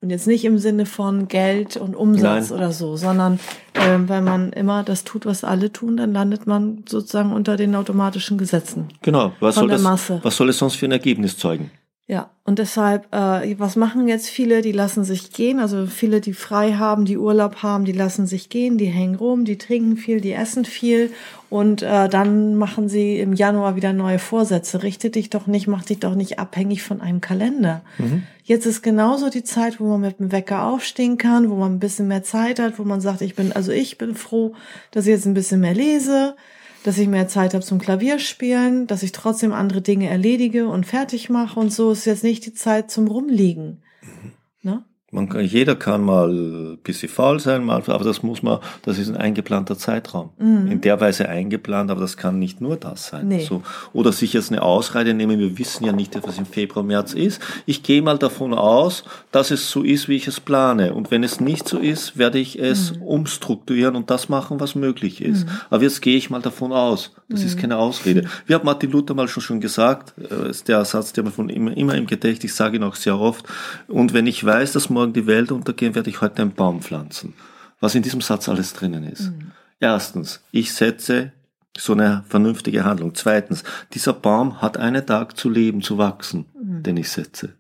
Und 0.02 0.10
jetzt 0.10 0.26
nicht 0.26 0.44
im 0.46 0.58
Sinne 0.58 0.88
von 0.88 1.28
Geld 1.28 1.78
und 1.78 1.96
Umsatz 1.96 2.50
Nein. 2.50 2.58
oder 2.58 2.72
so, 2.72 2.96
sondern 2.96 3.40
äh, 3.76 4.00
wenn 4.08 4.24
man 4.24 4.52
immer 4.52 4.84
das 4.84 5.04
tut, 5.04 5.28
was 5.28 5.44
alle 5.44 5.72
tun, 5.72 5.96
dann 5.96 6.12
landet 6.12 6.48
man 6.48 6.84
sozusagen 6.90 7.32
unter 7.32 7.56
den 7.56 7.76
automatischen 7.76 8.40
Gesetzen. 8.40 8.88
Genau. 9.04 9.34
Was, 9.40 9.56
soll, 9.56 9.68
das, 9.68 9.84
was 9.84 10.36
soll 10.36 10.50
es 10.50 10.58
sonst 10.58 10.78
für 10.78 10.88
ein 10.88 10.92
Ergebnis 10.92 11.38
zeugen? 11.38 11.70
Ja, 12.12 12.30
und 12.43 12.60
deshalb, 12.60 13.06
äh, 13.15 13.56
was 13.58 13.78
machen 13.78 14.06
jetzt 14.10 14.28
viele? 14.28 14.62
Die 14.62 14.74
lassen 14.74 15.06
sich 15.06 15.32
gehen. 15.32 15.62
Also 15.62 15.86
viele, 15.86 16.19
die 16.19 16.34
frei 16.34 16.74
haben, 16.74 17.06
die 17.06 17.17
Urlaub 17.17 17.63
haben, 17.63 17.86
die 17.86 17.93
lassen 17.93 18.28
sich 18.28 18.50
gehen, 18.50 18.78
die 18.78 18.88
hängen 18.88 19.15
rum, 19.15 19.45
die 19.45 19.58
trinken 19.58 19.95
viel, 19.95 20.19
die 20.19 20.34
essen 20.34 20.65
viel 20.65 21.12
und 21.50 21.84
äh, 21.84 22.10
dann 22.10 22.56
machen 22.56 22.89
sie 22.89 23.17
im 23.17 23.32
Januar 23.32 23.78
wieder 23.78 23.93
neue 23.93 24.19
Vorsätze. 24.19 24.84
Richte 24.84 25.10
dich 25.10 25.30
doch 25.30 25.47
nicht, 25.47 25.67
mach 25.67 25.86
dich 25.86 26.00
doch 26.00 26.15
nicht 26.15 26.38
abhängig 26.38 26.84
von 26.84 27.00
einem 27.00 27.21
Kalender. 27.21 27.80
Mhm. 27.97 28.24
Jetzt 28.43 28.65
ist 28.65 28.82
genauso 28.82 29.30
die 29.30 29.45
Zeit, 29.45 29.80
wo 29.80 29.86
man 29.86 30.02
mit 30.02 30.19
dem 30.19 30.34
Wecker 30.34 30.65
aufstehen 30.65 31.17
kann, 31.17 31.50
wo 31.50 31.56
man 31.56 31.76
ein 31.76 31.80
bisschen 31.80 32.10
mehr 32.10 32.24
Zeit 32.24 32.60
hat, 32.60 32.78
wo 32.78 32.84
man 32.84 33.00
sagt, 33.00 33.21
ich 33.21 33.36
bin, 33.36 33.54
also 33.54 33.71
ich 33.71 33.97
bin 33.97 34.15
froh, 34.15 34.54
dass 34.91 35.06
ich 35.06 35.12
jetzt 35.12 35.26
ein 35.26 35.34
bisschen 35.34 35.62
mehr 35.62 35.76
lese 35.76 36.36
dass 36.84 36.98
ich 36.98 37.08
mehr 37.08 37.28
Zeit 37.28 37.54
habe 37.54 37.63
zum 37.63 37.80
Klavierspielen, 37.80 38.88
dass 38.88 39.04
ich 39.04 39.12
trotzdem 39.12 39.54
andere 39.54 39.82
Dinge 39.82 40.10
erledige 40.10 40.67
und 40.67 40.86
fertig 40.86 41.30
mache 41.30 41.60
und 41.60 41.72
so 41.72 41.91
ist 41.91 42.06
jetzt 42.06 42.24
nicht 42.24 42.46
die 42.46 42.54
Zeit 42.54 42.91
zum 42.91 43.08
Rumliegen. 43.08 43.82
Mhm. 44.02 44.32
Ne? 44.63 44.84
Man 45.13 45.28
kann, 45.28 45.43
jeder 45.43 45.76
kann 45.76 46.02
mal 46.02 46.30
ein 46.30 46.78
bisschen 46.78 47.10
faul 47.10 47.41
sein, 47.41 47.65
mal, 47.65 47.84
aber 47.86 48.04
das 48.06 48.24
muss 48.24 48.41
man, 48.43 48.60
das 48.84 48.97
ist 48.97 49.10
ein 49.10 49.17
eingeplanter 49.17 49.78
Zeitraum. 49.78 50.30
Mhm. 50.39 50.71
In 50.71 50.82
der 50.82 51.02
Weise 51.02 51.28
eingeplant, 51.28 51.91
aber 51.91 52.00
das 52.00 52.15
kann 52.15 52.39
nicht 52.39 52.62
nur 52.62 52.78
das 52.78 53.08
sein. 53.08 53.28
Nee. 53.28 53.43
So. 53.43 53.62
Oder 53.91 54.13
sich 54.13 54.32
jetzt 54.32 54.52
eine 54.52 54.62
Ausrede 54.62 55.13
nehmen, 55.13 55.38
wir 55.38 55.58
wissen 55.58 55.84
ja 55.84 55.91
nicht, 55.91 56.17
was 56.26 56.38
im 56.38 56.45
Februar, 56.45 56.86
März 56.86 57.13
ist. 57.13 57.41
Ich 57.65 57.84
gehe 57.84 58.02
mal 58.02 58.17
davon 58.17 58.54
aus, 58.54 59.04
dass 59.34 59.52
es 59.52 59.69
so 59.69 59.84
ist, 59.84 60.08
wie 60.08 60.15
ich 60.15 60.28
es 60.30 60.39
plane. 60.39 60.93
Und 60.93 61.12
wenn 61.12 61.24
es 61.24 61.41
nicht 61.41 61.67
so 61.67 61.78
ist, 61.78 62.17
werde 62.17 62.39
ich 62.39 62.58
es 62.58 62.95
mhm. 62.95 63.02
umstrukturieren 63.02 63.97
und 63.97 64.10
das 64.10 64.30
machen, 64.30 64.62
was 64.62 64.76
möglich 64.76 65.21
ist. 65.21 65.45
Mhm. 65.45 65.52
Aber 65.69 65.84
jetzt 65.84 66.02
gehe 66.02 66.15
ich 66.15 66.30
mal 66.30 66.41
davon 66.41 66.71
aus. 66.71 67.12
Das 67.28 67.43
ist 67.43 67.58
mhm. 67.58 67.62
keine 67.62 67.78
Ausrede. 67.78 68.30
Wie 68.45 68.56
hat 68.56 68.63
Martin 68.63 68.91
Luther 68.91 69.13
mal 69.13 69.28
schon, 69.28 69.43
schon 69.43 69.60
gesagt, 69.60 70.13
äh, 70.17 70.50
ist 70.50 70.67
der 70.67 70.86
Satz, 70.86 71.12
der 71.12 71.24
mir 71.24 71.32
von 71.32 71.50
immer, 71.50 71.76
immer 71.76 71.95
im 71.95 72.08
Gedächtnis, 72.08 72.52
ich 72.52 72.56
sage 72.56 72.78
ihn 72.78 72.84
auch 72.84 72.95
sehr 72.95 73.19
oft. 73.19 73.45
Und 73.88 74.13
wenn 74.13 74.28
ich 74.28 74.43
weiß, 74.43 74.71
dass 74.71 74.89
morgen 75.02 75.14
die 75.14 75.26
Welt 75.26 75.52
untergehen, 75.52 75.96
werde 75.96 76.12
ich 76.12 76.22
heute 76.22 76.44
einen 76.44 76.54
Baum 76.54 76.82
pflanzen. 76.82 77.34
Was 77.80 77.96
in 77.96 78.04
diesem 78.04 78.22
Satz 78.22 78.48
alles 78.48 78.74
drinnen 78.74 79.04
ist. 79.04 79.32
Mhm. 79.32 79.52
Erstens, 79.80 80.42
ich 80.52 80.74
setze 80.74 81.32
so 81.76 81.94
eine 81.94 82.24
vernünftige 82.28 82.84
Handlung. 82.84 83.16
Zweitens, 83.16 83.64
dieser 83.94 84.14
Baum 84.14 84.62
hat 84.62 84.78
einen 84.78 85.04
Tag 85.04 85.38
zu 85.38 85.50
leben, 85.50 85.82
zu 85.82 85.98
wachsen, 85.98 86.46
mhm. 86.54 86.84
den 86.84 86.98
ich 86.98 87.10
setze. 87.10 87.56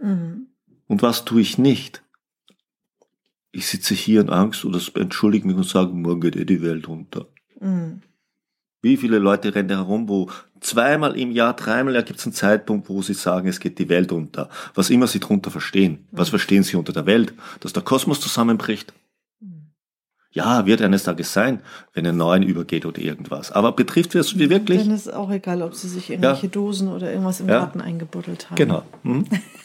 Mhm. 0.00 0.46
Und 0.86 1.02
was 1.02 1.26
tue 1.26 1.42
ich 1.42 1.58
nicht? 1.58 2.02
Ich 3.52 3.66
sitze 3.66 3.92
hier 3.94 4.22
in 4.22 4.30
Angst 4.30 4.64
oder 4.64 4.80
entschuldige 4.94 5.46
mich 5.46 5.56
und 5.56 5.66
sage, 5.66 5.92
morgen 5.92 6.22
geht 6.22 6.36
eh 6.36 6.46
die 6.46 6.62
Welt 6.62 6.88
unter. 6.88 7.26
Mhm. 7.60 8.00
Wie 8.84 8.98
viele 8.98 9.18
Leute 9.18 9.54
rennen 9.54 9.70
herum, 9.70 10.10
wo 10.10 10.28
zweimal 10.60 11.16
im 11.16 11.30
Jahr, 11.30 11.56
dreimal 11.56 12.04
gibt 12.04 12.18
es 12.18 12.26
einen 12.26 12.34
Zeitpunkt, 12.34 12.90
wo 12.90 13.00
sie 13.00 13.14
sagen, 13.14 13.48
es 13.48 13.58
geht 13.58 13.78
die 13.78 13.88
Welt 13.88 14.12
unter. 14.12 14.50
Was 14.74 14.90
immer 14.90 15.06
sie 15.06 15.20
darunter 15.20 15.50
verstehen. 15.50 16.06
Was 16.12 16.28
verstehen 16.28 16.64
sie 16.64 16.76
unter 16.76 16.92
der 16.92 17.06
Welt? 17.06 17.32
Dass 17.60 17.72
der 17.72 17.82
Kosmos 17.82 18.20
zusammenbricht? 18.20 18.92
Ja, 20.32 20.66
wird 20.66 20.82
eines 20.82 21.04
Tages 21.04 21.32
sein, 21.32 21.60
wenn 21.94 22.06
ein 22.06 22.18
Neuen 22.18 22.42
übergeht 22.42 22.84
oder 22.84 23.00
irgendwas. 23.00 23.52
Aber 23.52 23.72
betrifft 23.72 24.14
es 24.16 24.38
wirklich? 24.38 24.82
Dann 24.82 24.90
ist 24.90 25.10
auch 25.10 25.30
egal, 25.30 25.62
ob 25.62 25.74
sie 25.74 25.88
sich 25.88 26.10
irgendwelche 26.10 26.46
ja. 26.46 26.52
Dosen 26.52 26.88
oder 26.88 27.08
irgendwas 27.08 27.40
im 27.40 27.48
ja. 27.48 27.60
Garten 27.60 27.80
eingebuddelt 27.80 28.50
haben. 28.50 28.56
Genau. 28.56 28.82
Hm? 29.02 29.24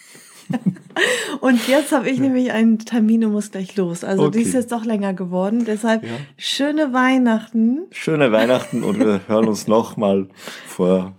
und 1.42 1.68
jetzt 1.68 1.92
habe 1.92 2.10
ich 2.10 2.20
nämlich 2.20 2.52
einen 2.52 2.80
Termin 2.80 3.26
und 3.26 3.32
muss 3.34 3.52
gleich 3.52 3.76
los. 3.76 4.04
Also 4.04 4.26
okay. 4.26 4.38
die 4.38 4.44
ist 4.44 4.54
jetzt 4.54 4.72
doch 4.72 4.86
länger 4.86 5.14
geworden. 5.14 5.66
Deshalb 5.66 6.04
ja. 6.04 6.10
schöne 6.38 6.94
Weihnachten. 6.94 7.88
Schöne 7.92 8.32
Weihnachten 8.32 8.84
und 8.84 9.00
wir 9.00 9.22
hören 9.28 9.48
uns 9.48 9.68
nochmal 9.68 10.30
vor 10.68 11.16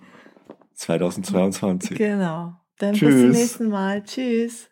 2022. 0.75 1.97
Genau. 1.97 2.55
Dann 2.79 2.95
Tschüss. 2.95 3.15
bis 3.15 3.21
zum 3.21 3.31
nächsten 3.31 3.69
Mal. 3.69 4.03
Tschüss. 4.05 4.70